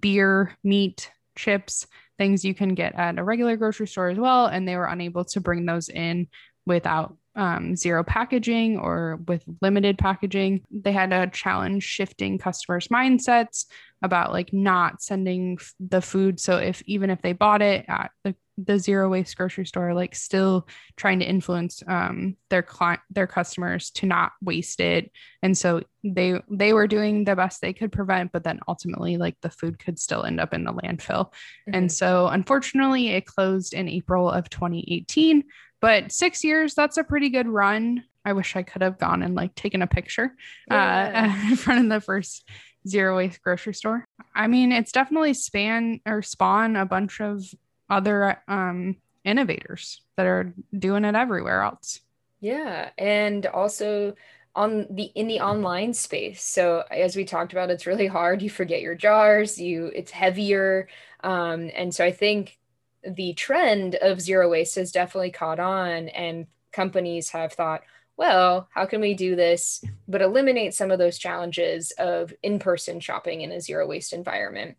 beer, 0.00 0.56
meat, 0.64 1.10
chips, 1.36 1.86
things 2.18 2.44
you 2.44 2.54
can 2.54 2.74
get 2.74 2.94
at 2.94 3.18
a 3.18 3.24
regular 3.24 3.56
grocery 3.56 3.86
store 3.86 4.08
as 4.08 4.18
well. 4.18 4.46
And 4.46 4.66
they 4.66 4.76
were 4.76 4.86
unable 4.86 5.24
to 5.26 5.40
bring 5.40 5.66
those 5.66 5.88
in 5.88 6.28
without 6.64 7.16
um, 7.36 7.76
zero 7.76 8.02
packaging 8.02 8.78
or 8.78 9.20
with 9.28 9.44
limited 9.60 9.98
packaging. 9.98 10.62
They 10.70 10.92
had 10.92 11.12
a 11.12 11.28
challenge 11.28 11.82
shifting 11.84 12.38
customers' 12.38 12.88
mindsets 12.88 13.66
about 14.02 14.32
like 14.32 14.52
not 14.52 15.02
sending 15.02 15.58
the 15.78 16.00
food. 16.00 16.40
So 16.40 16.56
if 16.56 16.82
even 16.86 17.10
if 17.10 17.20
they 17.20 17.34
bought 17.34 17.62
it 17.62 17.84
at 17.88 18.10
the 18.24 18.34
the 18.58 18.78
zero 18.78 19.08
waste 19.08 19.36
grocery 19.36 19.66
store 19.66 19.92
like 19.92 20.14
still 20.14 20.66
trying 20.96 21.18
to 21.18 21.26
influence 21.26 21.82
um, 21.86 22.36
their 22.48 22.62
client 22.62 23.00
their 23.10 23.26
customers 23.26 23.90
to 23.90 24.06
not 24.06 24.32
waste 24.42 24.80
it 24.80 25.10
and 25.42 25.56
so 25.56 25.82
they 26.04 26.40
they 26.50 26.72
were 26.72 26.86
doing 26.86 27.24
the 27.24 27.36
best 27.36 27.60
they 27.60 27.72
could 27.72 27.92
prevent 27.92 28.32
but 28.32 28.44
then 28.44 28.60
ultimately 28.66 29.16
like 29.16 29.36
the 29.42 29.50
food 29.50 29.78
could 29.78 29.98
still 29.98 30.24
end 30.24 30.40
up 30.40 30.54
in 30.54 30.64
the 30.64 30.72
landfill 30.72 31.26
mm-hmm. 31.26 31.74
and 31.74 31.92
so 31.92 32.28
unfortunately 32.28 33.08
it 33.08 33.26
closed 33.26 33.74
in 33.74 33.88
april 33.88 34.30
of 34.30 34.48
2018 34.48 35.44
but 35.80 36.10
six 36.10 36.42
years 36.42 36.74
that's 36.74 36.96
a 36.96 37.04
pretty 37.04 37.28
good 37.28 37.48
run 37.48 38.02
i 38.24 38.32
wish 38.32 38.56
i 38.56 38.62
could 38.62 38.82
have 38.82 38.98
gone 38.98 39.22
and 39.22 39.34
like 39.34 39.54
taken 39.54 39.82
a 39.82 39.86
picture 39.86 40.34
uh, 40.70 40.74
yeah. 40.74 41.34
uh, 41.44 41.48
in 41.50 41.56
front 41.56 41.84
of 41.84 41.90
the 41.90 42.00
first 42.00 42.48
zero 42.88 43.16
waste 43.16 43.42
grocery 43.42 43.74
store 43.74 44.06
i 44.34 44.46
mean 44.46 44.72
it's 44.72 44.92
definitely 44.92 45.34
span 45.34 46.00
or 46.06 46.22
spawn 46.22 46.76
a 46.76 46.86
bunch 46.86 47.20
of 47.20 47.44
other 47.88 48.42
um, 48.48 48.96
innovators 49.24 50.02
that 50.16 50.26
are 50.26 50.54
doing 50.76 51.04
it 51.04 51.14
everywhere 51.14 51.62
else. 51.62 52.00
Yeah, 52.40 52.90
and 52.98 53.46
also 53.46 54.14
on 54.54 54.86
the 54.90 55.04
in 55.14 55.26
the 55.28 55.40
online 55.40 55.92
space. 55.92 56.42
So 56.42 56.84
as 56.90 57.16
we 57.16 57.24
talked 57.24 57.52
about, 57.52 57.70
it's 57.70 57.86
really 57.86 58.06
hard. 58.06 58.42
You 58.42 58.50
forget 58.50 58.80
your 58.80 58.94
jars. 58.94 59.60
You 59.60 59.90
it's 59.94 60.10
heavier, 60.10 60.88
um, 61.22 61.70
and 61.74 61.94
so 61.94 62.04
I 62.04 62.12
think 62.12 62.58
the 63.06 63.34
trend 63.34 63.94
of 63.96 64.20
zero 64.20 64.50
waste 64.50 64.76
has 64.76 64.92
definitely 64.92 65.30
caught 65.30 65.60
on, 65.60 66.08
and 66.08 66.46
companies 66.72 67.30
have 67.30 67.52
thought, 67.52 67.82
well, 68.16 68.68
how 68.72 68.86
can 68.86 69.00
we 69.00 69.14
do 69.14 69.36
this, 69.36 69.84
but 70.08 70.22
eliminate 70.22 70.74
some 70.74 70.90
of 70.90 70.98
those 70.98 71.18
challenges 71.18 71.92
of 71.98 72.32
in 72.42 72.58
person 72.58 73.00
shopping 73.00 73.42
in 73.42 73.52
a 73.52 73.60
zero 73.60 73.86
waste 73.86 74.12
environment? 74.12 74.76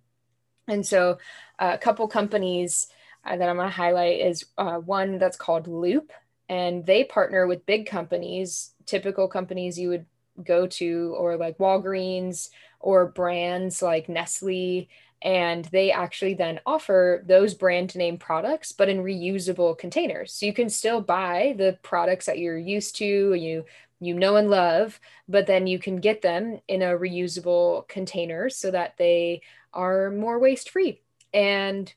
And 0.67 0.85
so, 0.85 1.19
uh, 1.59 1.71
a 1.73 1.77
couple 1.77 2.07
companies 2.07 2.87
that 3.35 3.49
I'm 3.49 3.57
going 3.57 3.67
to 3.67 3.75
highlight 3.75 4.21
is 4.21 4.45
uh, 4.57 4.77
one 4.77 5.17
that's 5.17 5.37
called 5.37 5.67
Loop, 5.67 6.11
and 6.49 6.85
they 6.85 7.03
partner 7.03 7.47
with 7.47 7.65
big 7.65 7.87
companies, 7.87 8.71
typical 8.85 9.27
companies 9.27 9.77
you 9.77 9.89
would 9.89 10.05
go 10.43 10.67
to, 10.67 11.15
or 11.17 11.35
like 11.35 11.57
Walgreens 11.57 12.49
or 12.79 13.07
brands 13.07 13.81
like 13.81 14.07
Nestle. 14.07 14.87
And 15.23 15.65
they 15.65 15.91
actually 15.91 16.35
then 16.35 16.59
offer 16.63 17.23
those 17.25 17.55
brand 17.55 17.95
name 17.95 18.17
products, 18.17 18.71
but 18.71 18.87
in 18.87 18.99
reusable 18.99 19.75
containers. 19.75 20.31
So 20.31 20.45
you 20.45 20.53
can 20.53 20.69
still 20.69 21.01
buy 21.01 21.55
the 21.57 21.79
products 21.81 22.27
that 22.27 22.37
you're 22.37 22.57
used 22.57 22.95
to, 22.97 23.33
you 23.33 23.65
you 23.99 24.13
know 24.13 24.35
and 24.35 24.49
love, 24.49 24.99
but 25.27 25.47
then 25.47 25.67
you 25.67 25.79
can 25.79 25.97
get 25.97 26.21
them 26.21 26.59
in 26.67 26.81
a 26.81 26.97
reusable 26.97 27.87
container 27.87 28.49
so 28.49 28.71
that 28.71 28.95
they 28.97 29.41
are 29.73 30.11
more 30.11 30.39
waste 30.39 30.69
free. 30.69 31.01
And 31.33 31.91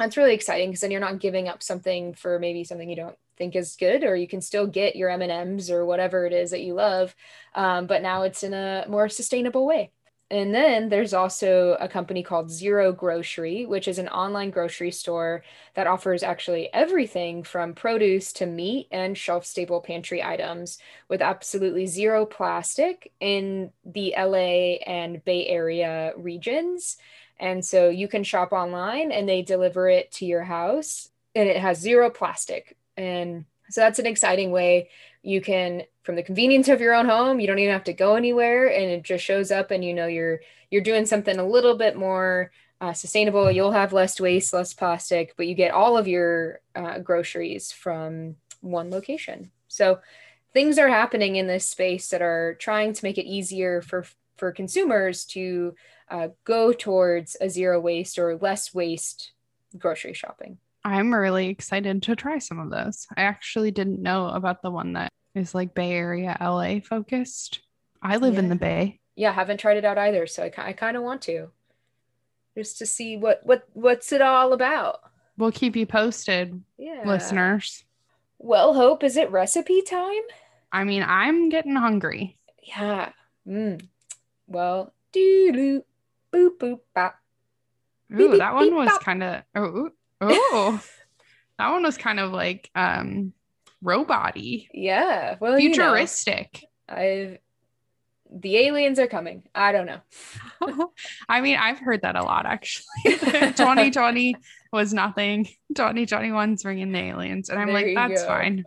that's 0.00 0.16
really 0.16 0.34
exciting 0.34 0.70
because 0.70 0.80
then 0.80 0.90
you're 0.90 1.00
not 1.00 1.20
giving 1.20 1.48
up 1.48 1.62
something 1.62 2.14
for 2.14 2.38
maybe 2.38 2.64
something 2.64 2.88
you 2.88 2.96
don't 2.96 3.16
think 3.36 3.54
is 3.54 3.76
good 3.76 4.02
or 4.02 4.16
you 4.16 4.26
can 4.26 4.40
still 4.40 4.66
get 4.66 4.96
your 4.96 5.08
m&ms 5.10 5.70
or 5.70 5.84
whatever 5.86 6.26
it 6.26 6.32
is 6.32 6.50
that 6.50 6.62
you 6.62 6.74
love 6.74 7.14
um, 7.54 7.86
but 7.86 8.02
now 8.02 8.22
it's 8.22 8.42
in 8.42 8.52
a 8.52 8.84
more 8.88 9.08
sustainable 9.08 9.66
way 9.66 9.90
and 10.32 10.54
then 10.54 10.88
there's 10.88 11.12
also 11.12 11.76
a 11.80 11.88
company 11.88 12.22
called 12.22 12.52
Zero 12.52 12.92
Grocery, 12.92 13.66
which 13.66 13.88
is 13.88 13.98
an 13.98 14.06
online 14.08 14.50
grocery 14.50 14.92
store 14.92 15.42
that 15.74 15.88
offers 15.88 16.22
actually 16.22 16.72
everything 16.72 17.42
from 17.42 17.74
produce 17.74 18.32
to 18.34 18.46
meat 18.46 18.86
and 18.92 19.18
shelf 19.18 19.44
stable 19.44 19.80
pantry 19.80 20.22
items 20.22 20.78
with 21.08 21.20
absolutely 21.20 21.86
zero 21.86 22.24
plastic 22.24 23.10
in 23.18 23.72
the 23.84 24.14
LA 24.16 24.76
and 24.86 25.24
Bay 25.24 25.48
Area 25.48 26.12
regions. 26.16 26.96
And 27.40 27.64
so 27.64 27.88
you 27.88 28.06
can 28.06 28.22
shop 28.22 28.52
online 28.52 29.10
and 29.10 29.28
they 29.28 29.42
deliver 29.42 29.88
it 29.88 30.12
to 30.12 30.26
your 30.26 30.42
house 30.44 31.08
and 31.34 31.48
it 31.48 31.56
has 31.56 31.80
zero 31.80 32.10
plastic. 32.10 32.76
And 32.96 33.46
so 33.70 33.80
that's 33.80 33.98
an 33.98 34.06
exciting 34.06 34.50
way 34.52 34.90
you 35.22 35.40
can 35.40 35.84
from 36.02 36.16
the 36.16 36.22
convenience 36.22 36.68
of 36.68 36.80
your 36.80 36.94
own 36.94 37.06
home, 37.06 37.40
you 37.40 37.46
don't 37.46 37.58
even 37.58 37.72
have 37.72 37.84
to 37.84 37.92
go 37.92 38.14
anywhere 38.14 38.66
and 38.66 38.90
it 38.90 39.02
just 39.02 39.24
shows 39.24 39.50
up 39.50 39.70
and 39.70 39.84
you 39.84 39.92
know 39.94 40.06
you're 40.06 40.40
you're 40.70 40.82
doing 40.82 41.06
something 41.06 41.38
a 41.38 41.46
little 41.46 41.76
bit 41.76 41.96
more 41.96 42.50
uh, 42.80 42.92
sustainable. 42.92 43.50
You'll 43.50 43.72
have 43.72 43.92
less 43.92 44.20
waste, 44.20 44.52
less 44.52 44.72
plastic, 44.72 45.34
but 45.36 45.46
you 45.46 45.54
get 45.54 45.72
all 45.72 45.98
of 45.98 46.08
your 46.08 46.60
uh, 46.74 46.98
groceries 47.00 47.72
from 47.72 48.36
one 48.60 48.90
location. 48.90 49.50
So 49.68 50.00
things 50.52 50.78
are 50.78 50.88
happening 50.88 51.36
in 51.36 51.46
this 51.46 51.66
space 51.66 52.08
that 52.10 52.22
are 52.22 52.54
trying 52.54 52.92
to 52.94 53.04
make 53.04 53.18
it 53.18 53.26
easier 53.26 53.82
for 53.82 54.04
for 54.40 54.50
consumers 54.50 55.24
to 55.26 55.74
uh, 56.10 56.28
go 56.44 56.72
towards 56.72 57.36
a 57.40 57.48
zero 57.48 57.78
waste 57.78 58.18
or 58.18 58.36
less 58.36 58.74
waste 58.74 59.32
grocery 59.78 60.14
shopping. 60.14 60.58
I'm 60.84 61.14
really 61.14 61.48
excited 61.48 62.02
to 62.04 62.16
try 62.16 62.38
some 62.38 62.58
of 62.58 62.70
those. 62.70 63.06
I 63.16 63.22
actually 63.22 63.70
didn't 63.70 64.02
know 64.02 64.28
about 64.28 64.62
the 64.62 64.70
one 64.70 64.94
that 64.94 65.10
is 65.34 65.54
like 65.54 65.74
Bay 65.74 65.92
Area, 65.92 66.36
LA 66.40 66.80
focused. 66.80 67.60
I 68.02 68.16
live 68.16 68.34
yeah. 68.34 68.40
in 68.40 68.48
the 68.48 68.56
Bay. 68.56 68.98
Yeah, 69.14 69.32
haven't 69.32 69.60
tried 69.60 69.76
it 69.76 69.84
out 69.84 69.98
either, 69.98 70.26
so 70.26 70.44
I, 70.44 70.52
I 70.56 70.72
kind 70.72 70.96
of 70.96 71.02
want 71.02 71.20
to, 71.22 71.50
just 72.56 72.78
to 72.78 72.86
see 72.86 73.18
what 73.18 73.40
what 73.44 73.68
what's 73.74 74.10
it 74.12 74.22
all 74.22 74.54
about. 74.54 75.00
We'll 75.36 75.52
keep 75.52 75.76
you 75.76 75.84
posted, 75.86 76.62
Yeah. 76.78 77.02
listeners. 77.04 77.84
Well, 78.38 78.72
Hope, 78.72 79.04
is 79.04 79.18
it 79.18 79.30
recipe 79.30 79.82
time? 79.82 80.22
I 80.72 80.84
mean, 80.84 81.04
I'm 81.06 81.50
getting 81.50 81.76
hungry. 81.76 82.38
Yeah. 82.62 83.12
Mm. 83.46 83.86
Well, 84.50 84.92
doo 85.12 85.52
doo 85.52 85.84
boop 86.32 86.58
boop 86.58 86.80
bop. 86.94 87.16
Ooh, 88.12 88.36
that 88.36 88.54
one 88.54 88.74
was 88.74 88.98
kind 88.98 89.22
of 89.22 89.42
oh, 89.54 89.90
oh. 90.20 90.82
that 91.58 91.70
one 91.70 91.82
was 91.82 91.96
kind 91.96 92.18
of 92.20 92.32
like 92.32 92.68
um 92.74 93.32
robot-y, 93.82 94.66
Yeah. 94.74 95.36
Well, 95.40 95.58
you 95.58 95.68
know, 95.70 95.74
futuristic. 95.74 96.64
I've 96.88 97.38
the 98.32 98.58
aliens 98.58 98.98
are 98.98 99.06
coming. 99.08 99.42
I 99.54 99.72
don't 99.72 99.86
know. 99.86 100.90
I 101.28 101.40
mean, 101.40 101.56
I've 101.56 101.78
heard 101.80 102.02
that 102.02 102.14
a 102.16 102.22
lot 102.22 102.46
actually. 102.46 102.84
2020 103.04 104.36
was 104.72 104.92
nothing. 104.94 105.48
2021's 105.74 106.62
bringing 106.62 106.92
the 106.92 106.98
aliens. 107.00 107.48
And 107.48 107.58
I'm 107.60 107.72
There 107.72 107.94
like, 107.94 107.94
that's 107.94 108.22
go. 108.22 108.28
fine. 108.28 108.64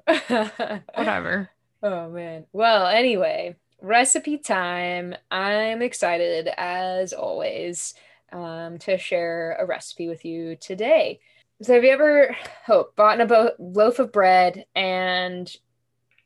Whatever. 0.95 1.49
Oh 1.81 2.09
man. 2.09 2.45
Well, 2.53 2.87
anyway, 2.87 3.55
recipe 3.83 4.39
time. 4.39 5.15
I'm 5.31 5.83
excited 5.83 6.49
as 6.57 7.13
always 7.13 7.95
um, 8.33 8.79
to 8.79 8.97
share 8.97 9.57
a 9.59 9.67
recipe 9.67 10.09
with 10.09 10.25
you 10.25 10.57
today. 10.57 11.21
So, 11.61 11.75
have 11.75 11.85
you 11.85 11.91
ever 11.91 12.35
hope 12.65 12.95
bought 12.95 13.21
a 13.21 13.27
bo- 13.27 13.53
loaf 13.59 13.99
of 13.99 14.13
bread 14.13 14.65
and 14.75 15.53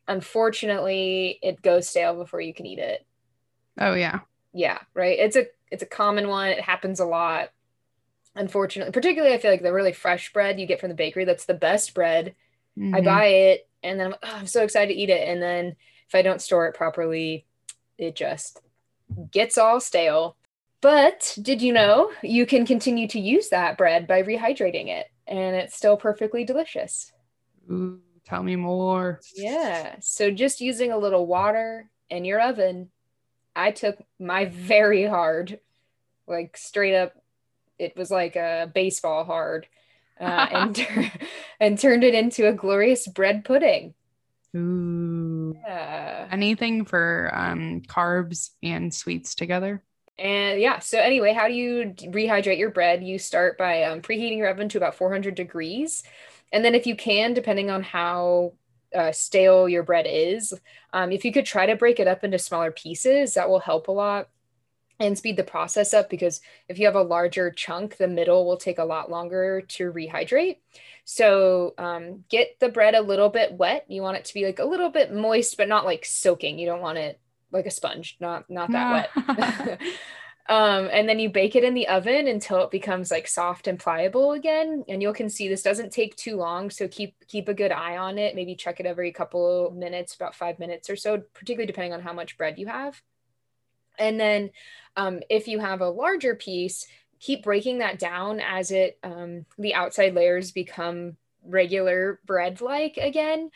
unfortunately 0.08 1.38
it 1.42 1.62
goes 1.62 1.88
stale 1.88 2.16
before 2.16 2.40
you 2.40 2.54
can 2.54 2.66
eat 2.66 2.80
it? 2.80 3.06
Oh 3.78 3.94
yeah. 3.94 4.20
Yeah, 4.52 4.78
right. 4.94 5.18
It's 5.18 5.36
a 5.36 5.46
it's 5.70 5.82
a 5.82 5.86
common 5.86 6.28
one. 6.28 6.48
It 6.48 6.60
happens 6.60 7.00
a 7.00 7.04
lot. 7.04 7.50
Unfortunately, 8.36 8.92
particularly 8.92 9.34
I 9.34 9.38
feel 9.38 9.52
like 9.52 9.62
the 9.62 9.74
really 9.74 9.92
fresh 9.94 10.32
bread 10.32 10.60
you 10.60 10.66
get 10.66 10.80
from 10.80 10.90
the 10.90 10.96
bakery, 10.96 11.26
that's 11.26 11.46
the 11.46 11.54
best 11.54 11.94
bread. 11.94 12.36
I 12.92 13.00
Mhm. 13.00 13.02
buy 13.02 13.26
it 13.26 13.68
and 13.84 14.00
then 14.00 14.08
I'm, 14.08 14.12
like, 14.12 14.20
oh, 14.24 14.36
I'm 14.36 14.48
so 14.48 14.64
excited 14.64 14.94
to 14.94 15.00
eat 15.00 15.10
it. 15.10 15.28
And 15.28 15.42
then 15.42 15.76
if 16.08 16.16
I 16.16 16.22
don't 16.22 16.42
store 16.42 16.68
it 16.68 16.76
properly, 16.76 17.46
it 17.98 18.14
just 18.14 18.60
gets 19.30 19.58
all 19.58 19.80
stale. 19.80 20.36
But 20.80 21.36
did 21.42 21.60
you 21.60 21.72
know 21.72 22.12
you 22.22 22.46
can 22.46 22.64
continue 22.64 23.08
to 23.08 23.20
use 23.20 23.48
that 23.48 23.76
bread 23.76 24.06
by 24.06 24.22
rehydrating 24.22 24.88
it 24.88 25.06
and 25.26 25.56
it's 25.56 25.76
still 25.76 25.96
perfectly 25.96 26.44
delicious? 26.44 27.12
Ooh, 27.70 28.00
tell 28.24 28.42
me 28.42 28.56
more. 28.56 29.20
Yeah. 29.34 29.96
So 30.00 30.30
just 30.30 30.60
using 30.60 30.92
a 30.92 30.98
little 30.98 31.26
water 31.26 31.90
in 32.08 32.24
your 32.24 32.40
oven, 32.40 32.90
I 33.56 33.72
took 33.72 33.98
my 34.20 34.44
very 34.44 35.04
hard, 35.04 35.58
like 36.26 36.56
straight 36.56 36.94
up, 36.94 37.12
it 37.78 37.96
was 37.96 38.10
like 38.10 38.36
a 38.36 38.70
baseball 38.72 39.24
hard, 39.24 39.66
uh, 40.20 40.46
and 40.52 40.86
and 41.60 41.78
turned 41.78 42.04
it 42.04 42.14
into 42.14 42.46
a 42.46 42.52
glorious 42.52 43.06
bread 43.06 43.44
pudding. 43.44 43.94
Ooh. 44.56 45.54
Yeah. 45.64 46.28
Anything 46.30 46.84
for 46.84 47.30
um 47.34 47.82
carbs 47.82 48.50
and 48.62 48.92
sweets 48.92 49.34
together? 49.34 49.82
And 50.18 50.60
yeah, 50.60 50.80
so 50.80 50.98
anyway, 50.98 51.32
how 51.32 51.46
do 51.46 51.54
you 51.54 51.94
rehydrate 52.10 52.58
your 52.58 52.70
bread? 52.70 53.04
You 53.04 53.18
start 53.18 53.56
by 53.56 53.84
um, 53.84 54.02
preheating 54.02 54.38
your 54.38 54.48
oven 54.48 54.68
to 54.70 54.78
about 54.78 54.96
400 54.96 55.34
degrees. 55.34 56.02
And 56.52 56.64
then, 56.64 56.74
if 56.74 56.86
you 56.86 56.96
can, 56.96 57.34
depending 57.34 57.70
on 57.70 57.82
how 57.82 58.54
uh, 58.94 59.12
stale 59.12 59.68
your 59.68 59.82
bread 59.84 60.06
is, 60.08 60.54
um, 60.92 61.12
if 61.12 61.24
you 61.24 61.32
could 61.32 61.46
try 61.46 61.66
to 61.66 61.76
break 61.76 62.00
it 62.00 62.08
up 62.08 62.24
into 62.24 62.38
smaller 62.38 62.72
pieces, 62.72 63.34
that 63.34 63.48
will 63.48 63.60
help 63.60 63.88
a 63.88 63.92
lot 63.92 64.28
and 65.00 65.16
speed 65.16 65.36
the 65.36 65.44
process 65.44 65.94
up 65.94 66.10
because 66.10 66.40
if 66.68 66.78
you 66.78 66.86
have 66.86 66.96
a 66.96 67.02
larger 67.02 67.50
chunk, 67.50 67.96
the 67.96 68.08
middle 68.08 68.46
will 68.46 68.56
take 68.56 68.78
a 68.78 68.84
lot 68.84 69.10
longer 69.10 69.60
to 69.60 69.92
rehydrate. 69.92 70.58
So 71.04 71.74
um, 71.78 72.24
get 72.28 72.58
the 72.60 72.68
bread 72.68 72.94
a 72.94 73.00
little 73.00 73.28
bit 73.28 73.52
wet. 73.52 73.84
You 73.88 74.02
want 74.02 74.16
it 74.16 74.24
to 74.26 74.34
be 74.34 74.44
like 74.44 74.58
a 74.58 74.64
little 74.64 74.90
bit 74.90 75.14
moist, 75.14 75.56
but 75.56 75.68
not 75.68 75.84
like 75.84 76.04
soaking. 76.04 76.58
You 76.58 76.66
don't 76.66 76.82
want 76.82 76.98
it 76.98 77.20
like 77.50 77.66
a 77.66 77.70
sponge, 77.70 78.16
not 78.20 78.50
not 78.50 78.70
that 78.72 79.10
wet. 79.16 79.80
um, 80.48 80.88
and 80.92 81.08
then 81.08 81.18
you 81.18 81.30
bake 81.30 81.54
it 81.54 81.64
in 81.64 81.74
the 81.74 81.88
oven 81.88 82.26
until 82.26 82.62
it 82.64 82.70
becomes 82.70 83.10
like 83.10 83.28
soft 83.28 83.68
and 83.68 83.78
pliable 83.78 84.32
again. 84.32 84.84
And 84.88 85.00
you'll 85.00 85.14
can 85.14 85.30
see 85.30 85.48
this 85.48 85.62
doesn't 85.62 85.92
take 85.92 86.16
too 86.16 86.36
long, 86.36 86.70
so 86.70 86.88
keep 86.88 87.14
keep 87.28 87.48
a 87.48 87.54
good 87.54 87.72
eye 87.72 87.96
on 87.96 88.18
it. 88.18 88.34
Maybe 88.34 88.56
check 88.56 88.80
it 88.80 88.86
every 88.86 89.12
couple 89.12 89.68
of 89.68 89.74
minutes, 89.74 90.14
about 90.14 90.34
five 90.34 90.58
minutes 90.58 90.90
or 90.90 90.96
so, 90.96 91.22
particularly 91.34 91.66
depending 91.66 91.92
on 91.92 92.02
how 92.02 92.12
much 92.12 92.36
bread 92.36 92.58
you 92.58 92.66
have. 92.66 93.00
And 93.98 94.18
then 94.18 94.50
um, 94.98 95.20
if 95.30 95.46
you 95.46 95.60
have 95.60 95.80
a 95.80 95.88
larger 95.88 96.34
piece, 96.34 96.86
keep 97.20 97.44
breaking 97.44 97.78
that 97.78 97.98
down 97.98 98.40
as 98.40 98.70
it 98.72 98.98
um, 99.02 99.46
the 99.56 99.74
outside 99.74 100.14
layers 100.14 100.50
become 100.50 101.16
regular 101.44 102.20
bread 102.26 102.60
like 102.60 102.98
again. 102.98 103.50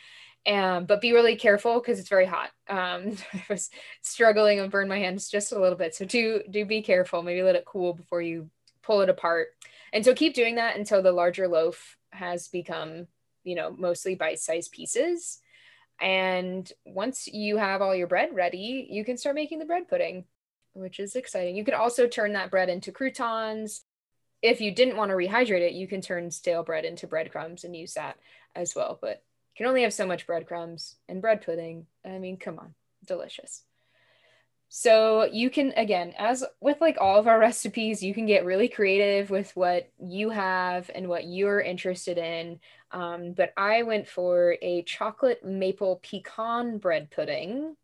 Um, 0.45 0.85
but 0.85 0.99
be 0.99 1.13
really 1.13 1.37
careful 1.37 1.79
because 1.79 1.99
it's 1.99 2.09
very 2.09 2.25
hot. 2.25 2.49
Um, 2.67 3.15
I 3.33 3.43
was 3.49 3.69
struggling 4.01 4.59
and 4.59 4.71
burned 4.71 4.89
my 4.89 4.99
hands 4.99 5.29
just 5.29 5.51
a 5.51 5.59
little 5.59 5.77
bit. 5.77 5.95
So 5.95 6.05
do 6.05 6.41
do 6.49 6.65
be 6.65 6.81
careful. 6.81 7.21
Maybe 7.21 7.43
let 7.43 7.55
it 7.55 7.65
cool 7.65 7.93
before 7.93 8.21
you 8.21 8.49
pull 8.81 9.01
it 9.01 9.09
apart. 9.09 9.49
And 9.91 10.03
so 10.03 10.15
keep 10.15 10.33
doing 10.33 10.55
that 10.55 10.77
until 10.77 11.01
the 11.01 11.11
larger 11.11 11.47
loaf 11.47 11.97
has 12.11 12.47
become, 12.47 13.07
you 13.43 13.55
know, 13.55 13.75
mostly 13.77 14.15
bite-sized 14.15 14.71
pieces. 14.71 15.39
And 16.01 16.69
once 16.85 17.27
you 17.27 17.57
have 17.57 17.81
all 17.81 17.95
your 17.95 18.07
bread 18.07 18.29
ready, 18.33 18.87
you 18.89 19.05
can 19.05 19.17
start 19.17 19.35
making 19.35 19.59
the 19.59 19.65
bread 19.65 19.87
pudding, 19.87 20.25
which 20.73 20.99
is 20.99 21.15
exciting. 21.15 21.55
You 21.55 21.63
can 21.63 21.73
also 21.73 22.07
turn 22.07 22.33
that 22.33 22.51
bread 22.51 22.69
into 22.69 22.91
croutons. 22.91 23.83
If 24.41 24.59
you 24.59 24.73
didn't 24.73 24.97
want 24.97 25.09
to 25.09 25.15
rehydrate 25.15 25.61
it, 25.61 25.73
you 25.73 25.87
can 25.87 26.01
turn 26.01 26.31
stale 26.31 26.63
bread 26.63 26.85
into 26.85 27.07
breadcrumbs 27.07 27.63
and 27.63 27.75
use 27.75 27.93
that 27.93 28.17
as 28.55 28.75
well. 28.75 28.99
But 29.01 29.23
you 29.53 29.57
can 29.63 29.67
only 29.67 29.83
have 29.83 29.93
so 29.93 30.05
much 30.05 30.27
breadcrumbs 30.27 30.95
and 31.07 31.21
bread 31.21 31.41
pudding. 31.45 31.85
I 32.05 32.17
mean, 32.19 32.37
come 32.37 32.59
on, 32.59 32.73
delicious. 33.05 33.63
So 34.75 35.29
you 35.31 35.51
can 35.51 35.71
again, 35.77 36.15
as 36.17 36.43
with 36.59 36.81
like 36.81 36.97
all 36.99 37.19
of 37.19 37.27
our 37.27 37.37
recipes, 37.47 38.01
you 38.01 38.11
can 38.13 38.25
get 38.25 38.43
really 38.43 38.67
creative 38.67 39.29
with 39.29 39.55
what 39.55 39.91
you 39.99 40.31
have 40.31 40.89
and 40.95 41.07
what 41.07 41.27
you're 41.27 41.61
interested 41.61 42.17
in. 42.17 42.59
Um, 42.89 43.33
but 43.33 43.53
I 43.55 43.83
went 43.83 44.07
for 44.07 44.57
a 44.63 44.81
chocolate 44.81 45.45
maple 45.45 46.01
pecan 46.01 46.79
bread 46.79 47.11
pudding. 47.11 47.75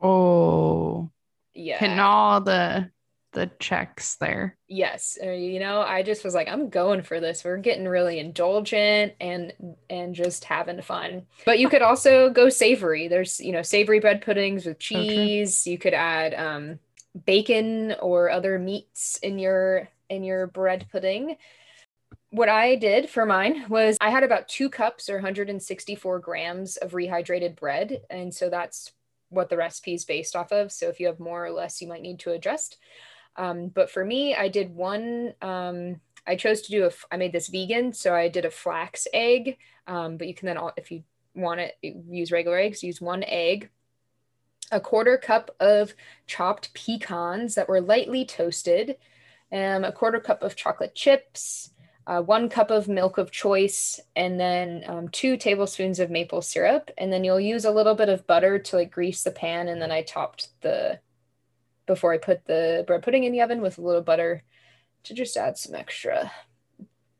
Oh, 0.00 1.10
Yeah. 1.58 1.78
hitting 1.78 1.98
all 1.98 2.40
the 2.40 2.90
the 3.32 3.50
checks 3.58 4.16
there. 4.16 4.56
yes. 4.68 5.18
You 5.22 5.60
know 5.60 5.82
i 5.82 6.02
just 6.02 6.24
was 6.24 6.34
like 6.34 6.48
i'm 6.48 6.70
going 6.70 7.02
for 7.02 7.20
this. 7.20 7.44
We're 7.44 7.58
getting 7.58 7.86
really 7.86 8.18
indulgent 8.18 9.12
and 9.20 9.52
and 9.90 10.14
just 10.14 10.44
having 10.44 10.80
fun. 10.80 11.26
But 11.44 11.58
you 11.58 11.68
could 11.68 11.82
also 11.82 12.30
go 12.30 12.48
savory. 12.48 13.06
There's 13.08 13.38
you 13.38 13.52
know 13.52 13.62
savory 13.62 14.00
bread 14.00 14.22
puddings 14.22 14.64
with 14.64 14.78
cheese. 14.78 15.66
You 15.66 15.76
could 15.78 15.94
add 15.94 16.32
um 16.34 16.78
bacon 17.26 17.94
or 18.00 18.30
other 18.30 18.58
meats 18.58 19.18
in 19.22 19.38
your 19.38 19.88
in 20.08 20.24
your 20.24 20.46
bread 20.46 20.86
pudding. 20.90 21.36
What 22.30 22.48
i 22.48 22.76
did 22.76 23.10
for 23.10 23.26
mine 23.26 23.66
was 23.68 23.98
i 24.00 24.10
had 24.10 24.22
about 24.24 24.48
two 24.48 24.70
cups 24.70 25.10
or 25.10 25.16
164 25.16 26.18
grams 26.20 26.76
of 26.78 26.92
rehydrated 26.92 27.56
bread. 27.56 28.00
And 28.08 28.34
so 28.34 28.48
that's 28.48 28.92
what 29.30 29.48
the 29.48 29.56
recipe 29.56 29.94
is 29.94 30.04
based 30.04 30.34
off 30.34 30.52
of 30.52 30.72
so 30.72 30.88
if 30.88 31.00
you 31.00 31.06
have 31.06 31.20
more 31.20 31.44
or 31.44 31.50
less 31.50 31.80
you 31.80 31.88
might 31.88 32.02
need 32.02 32.18
to 32.18 32.32
adjust 32.32 32.78
um, 33.38 33.68
but 33.68 33.88
for 33.88 34.04
me, 34.04 34.34
I 34.34 34.48
did 34.48 34.74
one. 34.74 35.32
Um, 35.40 36.00
I 36.26 36.36
chose 36.36 36.60
to 36.62 36.70
do 36.70 36.86
a. 36.86 36.90
I 37.10 37.16
made 37.16 37.32
this 37.32 37.46
vegan, 37.46 37.92
so 37.92 38.14
I 38.14 38.28
did 38.28 38.44
a 38.44 38.50
flax 38.50 39.06
egg. 39.14 39.56
Um, 39.86 40.16
but 40.16 40.26
you 40.26 40.34
can 40.34 40.46
then, 40.46 40.58
if 40.76 40.90
you 40.90 41.04
want 41.34 41.60
to 41.60 41.70
use 41.82 42.32
regular 42.32 42.58
eggs, 42.58 42.82
use 42.82 43.00
one 43.00 43.22
egg, 43.24 43.70
a 44.72 44.80
quarter 44.80 45.16
cup 45.16 45.54
of 45.60 45.94
chopped 46.26 46.74
pecans 46.74 47.54
that 47.54 47.68
were 47.68 47.80
lightly 47.80 48.24
toasted, 48.24 48.96
um, 49.52 49.84
a 49.84 49.92
quarter 49.92 50.20
cup 50.20 50.42
of 50.42 50.56
chocolate 50.56 50.94
chips, 50.96 51.70
uh, 52.08 52.22
one 52.22 52.48
cup 52.48 52.70
of 52.70 52.88
milk 52.88 53.18
of 53.18 53.30
choice, 53.30 54.00
and 54.16 54.40
then 54.40 54.82
um, 54.86 55.08
two 55.10 55.36
tablespoons 55.36 56.00
of 56.00 56.10
maple 56.10 56.40
syrup. 56.40 56.90
And 56.96 57.12
then 57.12 57.22
you'll 57.22 57.38
use 57.38 57.66
a 57.66 57.70
little 57.70 57.94
bit 57.94 58.08
of 58.08 58.26
butter 58.26 58.58
to 58.58 58.76
like 58.76 58.90
grease 58.90 59.22
the 59.22 59.30
pan. 59.30 59.68
And 59.68 59.80
then 59.80 59.92
I 59.92 60.02
topped 60.02 60.48
the 60.62 61.00
before 61.86 62.14
I 62.14 62.18
put 62.18 62.46
the 62.46 62.82
bread 62.86 63.02
pudding 63.02 63.24
in 63.24 63.32
the 63.32 63.42
oven 63.42 63.60
with 63.60 63.76
a 63.76 63.82
little 63.82 64.02
butter 64.02 64.42
to 65.04 65.14
just 65.14 65.36
add 65.36 65.58
some 65.58 65.74
extra 65.74 66.32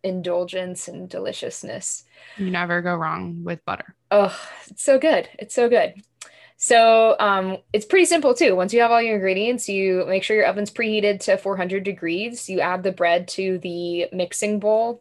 indulgence 0.03 0.88
and 0.88 1.09
deliciousness. 1.09 2.05
You 2.38 2.51
never 2.51 2.81
go 2.81 2.94
wrong 2.94 3.44
with 3.44 3.64
butter. 3.64 3.94
Oh, 4.11 4.35
it's 4.68 4.83
so 4.83 4.98
good. 4.98 5.29
It's 5.38 5.55
so 5.55 5.68
good. 5.68 6.03
So 6.61 7.14
um, 7.21 7.59
it's 7.73 7.87
pretty 7.87 8.05
simple 8.05 8.35
too. 8.35 8.57
Once 8.57 8.75
you 8.75 8.81
have 8.81 8.90
all 8.90 9.01
your 9.01 9.14
ingredients, 9.14 9.68
you 9.68 10.05
make 10.09 10.25
sure 10.25 10.37
your 10.37 10.47
oven's 10.47 10.73
preheated 10.73 11.21
to 11.21 11.38
400 11.38 11.85
degrees. 11.85 12.51
You 12.51 12.61
add 12.61 12.83
the 12.83 12.90
bread 12.90 13.29
to 13.29 13.59
the 13.59 14.09
mixing 14.12 14.59
bowl. 14.59 15.01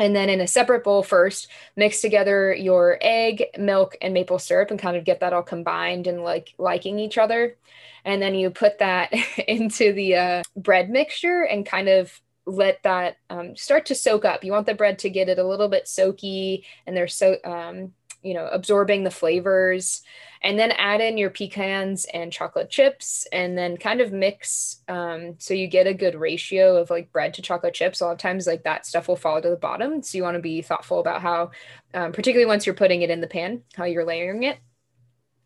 And 0.00 0.16
then 0.16 0.28
in 0.28 0.40
a 0.40 0.48
separate 0.48 0.82
bowl 0.82 1.04
first, 1.04 1.46
mix 1.76 2.00
together 2.00 2.52
your 2.52 2.98
egg, 3.00 3.44
milk, 3.56 3.96
and 4.02 4.12
maple 4.12 4.40
syrup 4.40 4.72
and 4.72 4.80
kind 4.80 4.96
of 4.96 5.04
get 5.04 5.20
that 5.20 5.32
all 5.32 5.44
combined 5.44 6.08
and 6.08 6.24
like 6.24 6.52
liking 6.58 6.98
each 6.98 7.18
other. 7.18 7.56
And 8.04 8.20
then 8.20 8.34
you 8.34 8.50
put 8.50 8.80
that 8.80 9.12
into 9.48 9.92
the 9.92 10.16
uh, 10.16 10.42
bread 10.56 10.90
mixture 10.90 11.42
and 11.42 11.64
kind 11.64 11.88
of 11.88 12.20
let 12.46 12.82
that 12.82 13.18
um, 13.30 13.54
start 13.54 13.86
to 13.86 13.94
soak 13.94 14.24
up. 14.24 14.42
You 14.42 14.50
want 14.50 14.66
the 14.66 14.74
bread 14.74 14.98
to 14.98 15.08
get 15.08 15.28
it 15.28 15.38
a 15.38 15.46
little 15.46 15.68
bit 15.68 15.86
soaky 15.86 16.64
and 16.84 16.96
they're 16.96 17.06
so, 17.06 17.36
um, 17.44 17.92
you 18.24 18.34
know, 18.34 18.48
absorbing 18.48 19.04
the 19.04 19.10
flavors. 19.10 20.02
And 20.42 20.58
then 20.58 20.72
add 20.72 21.00
in 21.00 21.16
your 21.16 21.30
pecans 21.30 22.04
and 22.12 22.30
chocolate 22.30 22.68
chips 22.68 23.26
and 23.32 23.56
then 23.56 23.78
kind 23.78 24.02
of 24.02 24.12
mix 24.12 24.82
um, 24.88 25.36
so 25.38 25.54
you 25.54 25.66
get 25.66 25.86
a 25.86 25.94
good 25.94 26.14
ratio 26.14 26.76
of 26.76 26.90
like 26.90 27.10
bread 27.12 27.32
to 27.34 27.42
chocolate 27.42 27.72
chips. 27.72 28.00
A 28.00 28.04
lot 28.04 28.12
of 28.12 28.18
times, 28.18 28.46
like 28.46 28.64
that 28.64 28.84
stuff 28.84 29.08
will 29.08 29.16
fall 29.16 29.40
to 29.40 29.48
the 29.48 29.56
bottom. 29.56 30.02
So 30.02 30.18
you 30.18 30.22
want 30.22 30.34
to 30.34 30.42
be 30.42 30.60
thoughtful 30.60 31.00
about 31.00 31.22
how, 31.22 31.52
um, 31.94 32.12
particularly 32.12 32.44
once 32.44 32.66
you're 32.66 32.74
putting 32.74 33.00
it 33.00 33.08
in 33.08 33.22
the 33.22 33.26
pan, 33.26 33.62
how 33.74 33.84
you're 33.84 34.04
layering 34.04 34.42
it. 34.42 34.58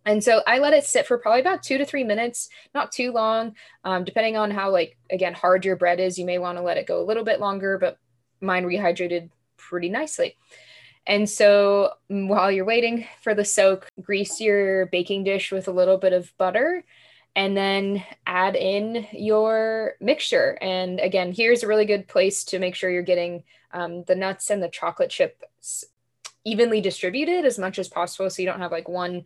And 0.05 0.25
so 0.25 0.41
I 0.47 0.59
let 0.59 0.73
it 0.73 0.85
sit 0.85 1.07
for 1.07 1.19
probably 1.19 1.43
about 1.43 1.63
two 1.63 1.79
to 1.79 1.85
three 1.85 2.03
minutes, 2.03 2.49
not 2.75 2.91
too 2.91 3.13
long. 3.13 3.55
Um, 3.85 4.05
depending 4.05 4.37
on 4.37 4.51
how, 4.51 4.71
like, 4.71 4.97
again, 5.11 5.35
hard 5.35 5.65
your 5.65 5.77
bread 5.77 6.01
is, 6.01 6.19
you 6.19 6.25
may 6.25 6.39
want 6.39 6.59
to 6.59 6.63
let 6.63 6.79
it 6.79 6.87
go 6.87 7.01
a 7.01 7.05
little 7.05 7.25
bit 7.25 7.41
longer, 7.41 7.79
but 7.79 7.99
mine 8.41 8.65
rehydrated 8.65 9.31
pretty 9.59 9.91
nicely. 9.91 10.37
And 11.09 11.29
so 11.29 11.95
mm, 12.11 12.29
while 12.29 12.53
you're 12.53 12.65
waiting 12.65 13.07
for 13.23 13.35
the 13.35 13.45
soak, 13.45 13.89
grease 14.01 14.41
your 14.41 14.87
baking 14.87 15.25
dish 15.25 15.51
with 15.51 15.67
a 15.67 15.73
little 15.73 15.97
bit 15.97 16.13
of 16.13 16.33
butter 16.37 16.85
and 17.35 17.57
then 17.57 18.05
add 18.27 18.55
in 18.55 19.07
your 19.13 19.95
mixture. 20.01 20.59
And 20.61 21.01
again, 21.01 21.33
here's 21.33 21.63
a 21.63 21.67
really 21.67 21.87
good 21.87 22.07
place 22.07 22.45
to 22.45 22.59
make 22.59 22.75
sure 22.75 22.91
you're 22.91 23.03
getting 23.03 23.43
um, 23.73 24.05
the 24.05 24.15
nuts 24.15 24.51
and 24.51 24.63
the 24.63 24.69
chocolate 24.69 25.11
chips 25.11 25.85
evenly 26.45 26.81
distributed 26.81 27.45
as 27.45 27.59
much 27.59 27.79
as 27.79 27.89
possible 27.89 28.29
so 28.31 28.41
you 28.43 28.49
don't 28.49 28.61
have 28.61 28.73
like 28.73 28.89
one 28.89 29.25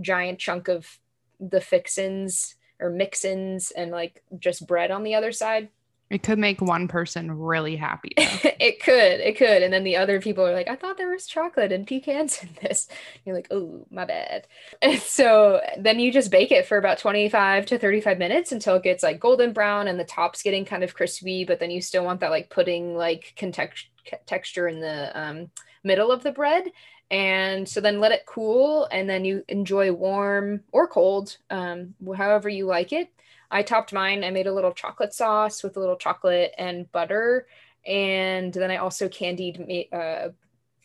giant 0.00 0.38
chunk 0.38 0.68
of 0.68 0.98
the 1.40 1.60
fixins 1.60 2.56
or 2.80 2.90
mixins 2.90 3.70
and 3.76 3.90
like 3.90 4.22
just 4.38 4.66
bread 4.66 4.90
on 4.90 5.02
the 5.02 5.14
other 5.14 5.32
side. 5.32 5.68
It 6.14 6.22
could 6.22 6.38
make 6.38 6.60
one 6.60 6.86
person 6.86 7.40
really 7.40 7.74
happy. 7.74 8.12
it 8.16 8.80
could, 8.80 9.18
it 9.18 9.36
could. 9.36 9.64
And 9.64 9.72
then 9.72 9.82
the 9.82 9.96
other 9.96 10.20
people 10.20 10.46
are 10.46 10.52
like, 10.52 10.68
I 10.68 10.76
thought 10.76 10.96
there 10.96 11.10
was 11.10 11.26
chocolate 11.26 11.72
and 11.72 11.88
pecans 11.88 12.40
in 12.40 12.50
this. 12.62 12.86
You're 13.24 13.34
like, 13.34 13.48
oh, 13.50 13.84
my 13.90 14.04
bad. 14.04 14.46
And 14.80 15.00
so 15.00 15.60
then 15.76 15.98
you 15.98 16.12
just 16.12 16.30
bake 16.30 16.52
it 16.52 16.66
for 16.66 16.78
about 16.78 16.98
25 16.98 17.66
to 17.66 17.78
35 17.80 18.18
minutes 18.18 18.52
until 18.52 18.76
it 18.76 18.84
gets 18.84 19.02
like 19.02 19.18
golden 19.18 19.52
brown 19.52 19.88
and 19.88 19.98
the 19.98 20.04
top's 20.04 20.42
getting 20.42 20.64
kind 20.64 20.84
of 20.84 20.94
crispy, 20.94 21.44
but 21.44 21.58
then 21.58 21.72
you 21.72 21.80
still 21.80 22.04
want 22.04 22.20
that 22.20 22.30
like 22.30 22.48
pudding 22.48 22.94
like 22.94 23.34
context- 23.36 23.88
texture 24.24 24.68
in 24.68 24.78
the 24.78 25.20
um, 25.20 25.50
middle 25.82 26.12
of 26.12 26.22
the 26.22 26.30
bread 26.30 26.70
and 27.10 27.68
so 27.68 27.80
then 27.80 27.98
let 27.98 28.12
it 28.12 28.24
cool 28.24 28.86
and 28.92 29.10
then 29.10 29.24
you 29.24 29.44
enjoy 29.48 29.92
warm 29.92 30.62
or 30.72 30.86
cold 30.86 31.36
um, 31.50 31.94
however 32.16 32.48
you 32.48 32.66
like 32.66 32.92
it 32.92 33.10
i 33.50 33.62
topped 33.62 33.92
mine. 33.92 34.24
I 34.24 34.30
made 34.30 34.46
a 34.46 34.52
little 34.52 34.72
chocolate 34.72 35.14
sauce 35.14 35.62
with 35.62 35.76
a 35.76 35.80
little 35.80 35.96
chocolate 35.96 36.52
and 36.58 36.90
butter 36.92 37.46
and 37.86 38.52
then 38.52 38.70
i 38.70 38.76
also 38.76 39.08
candied 39.08 39.86
uh, 39.92 40.28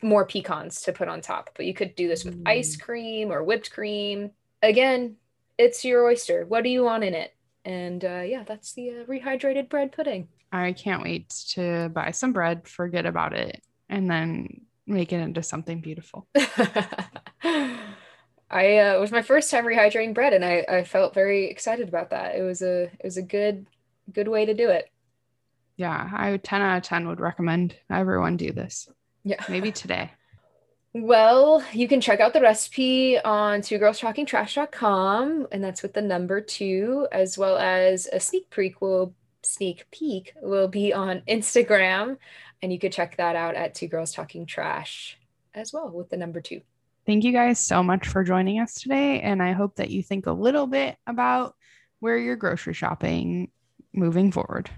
more 0.02 0.26
pecans 0.26 0.82
to 0.82 0.94
put 0.94 1.10
on 1.10 1.22
top. 1.22 1.50
But 1.56 1.66
you 1.66 1.74
could 1.74 1.96
do 1.96 2.08
this 2.08 2.24
with 2.24 2.42
mm. 2.42 2.48
ice 2.48 2.78
cream 2.78 3.32
or 3.32 3.44
whipped 3.44 3.72
cream. 3.72 4.32
Again 4.62 5.16
it's 5.58 5.84
your 5.84 6.06
oyster. 6.06 6.46
What 6.46 6.64
do 6.64 6.70
you 6.70 6.84
want 6.84 7.04
in 7.04 7.14
it? 7.14 7.36
And 7.66 8.04
uh, 8.04 8.24
yeah 8.26 8.44
that's 8.44 8.74
the 8.74 8.92
uh, 8.92 9.04
rehydrated 9.06 9.70
bread 9.70 9.92
pudding. 9.92 10.28
I 10.52 10.74
can't 10.74 11.04
wait 11.04 11.30
to 11.50 11.90
buy 11.90 12.12
some 12.12 12.34
bread 12.34 12.68
forget 12.68 13.06
about 13.06 13.34
it 13.34 13.62
and 13.88 14.10
then 14.10 14.62
make 14.88 15.14
it 15.14 15.20
into 15.20 15.44
something 15.44 15.82
beautiful. 15.82 16.28
I 18.50 18.78
uh, 18.78 18.96
it 18.96 19.00
was 19.00 19.12
my 19.12 19.22
first 19.22 19.52
time 19.52 19.66
rehydrating 19.66 20.14
bread, 20.14 20.34
and 20.34 20.44
I, 20.44 20.66
I 20.68 20.84
felt 20.84 21.14
very 21.14 21.50
excited 21.50 21.88
about 21.88 22.10
that. 22.10 22.36
It 22.36 22.42
was 22.42 22.62
a 22.62 22.84
it 22.84 23.02
was 23.04 23.18
a 23.18 23.22
good 23.22 23.68
good 24.12 24.28
way 24.28 24.46
to 24.46 24.54
do 24.54 24.70
it. 24.70 24.90
Yeah, 25.78 26.10
I 26.14 26.32
would 26.32 26.44
10 26.44 26.62
out 26.62 26.78
of 26.78 26.84
10 26.84 27.08
would 27.08 27.22
recommend 27.22 27.76
everyone 27.90 28.36
do 28.36 28.52
this. 28.52 28.90
Yeah. 29.24 29.42
Maybe 29.48 29.72
today. 29.72 30.12
Well, 30.94 31.64
you 31.72 31.88
can 31.88 32.02
check 32.02 32.20
out 32.20 32.34
the 32.34 32.42
recipe 32.42 33.18
on 33.20 33.62
two 33.62 33.78
girls 33.78 34.00
talking 34.00 34.26
trash.com, 34.26 35.48
and 35.52 35.64
that's 35.64 35.84
with 35.84 35.94
the 35.94 36.02
number 36.02 36.42
two, 36.42 37.08
as 37.12 37.38
well 37.38 37.58
as 37.58 38.08
a 38.12 38.20
sneak 38.20 38.50
prequel 38.50 39.14
sneak 39.44 39.90
peek 39.92 40.34
will 40.42 40.68
be 40.68 40.94
on 40.94 41.22
Instagram. 41.28 42.18
And 42.62 42.74
you 42.74 42.80
could 42.80 42.92
check 42.92 43.18
that 43.18 43.36
out 43.36 43.56
at 43.56 43.74
Two 43.74 43.88
Girls 43.88 44.12
Talking 44.12 44.46
Trash 44.46 45.18
as 45.54 45.72
well 45.72 45.90
with 45.90 46.10
the 46.10 46.18
number 46.18 46.42
two. 46.42 46.62
Thank 47.10 47.24
you 47.24 47.32
guys 47.32 47.60
so 47.60 47.82
much 47.82 48.08
for 48.08 48.24
joining 48.24 48.60
us 48.60 48.76
today. 48.76 49.20
And 49.22 49.42
I 49.42 49.54
hope 49.54 49.78
that 49.78 49.90
you 49.90 50.04
think 50.04 50.28
a 50.28 50.32
little 50.32 50.68
bit 50.68 50.96
about 51.08 51.56
where 52.02 52.20
you're 52.20 52.36
grocery 52.36 52.76
shopping 52.76 53.50
moving 53.96 54.32
forward. 54.32 54.70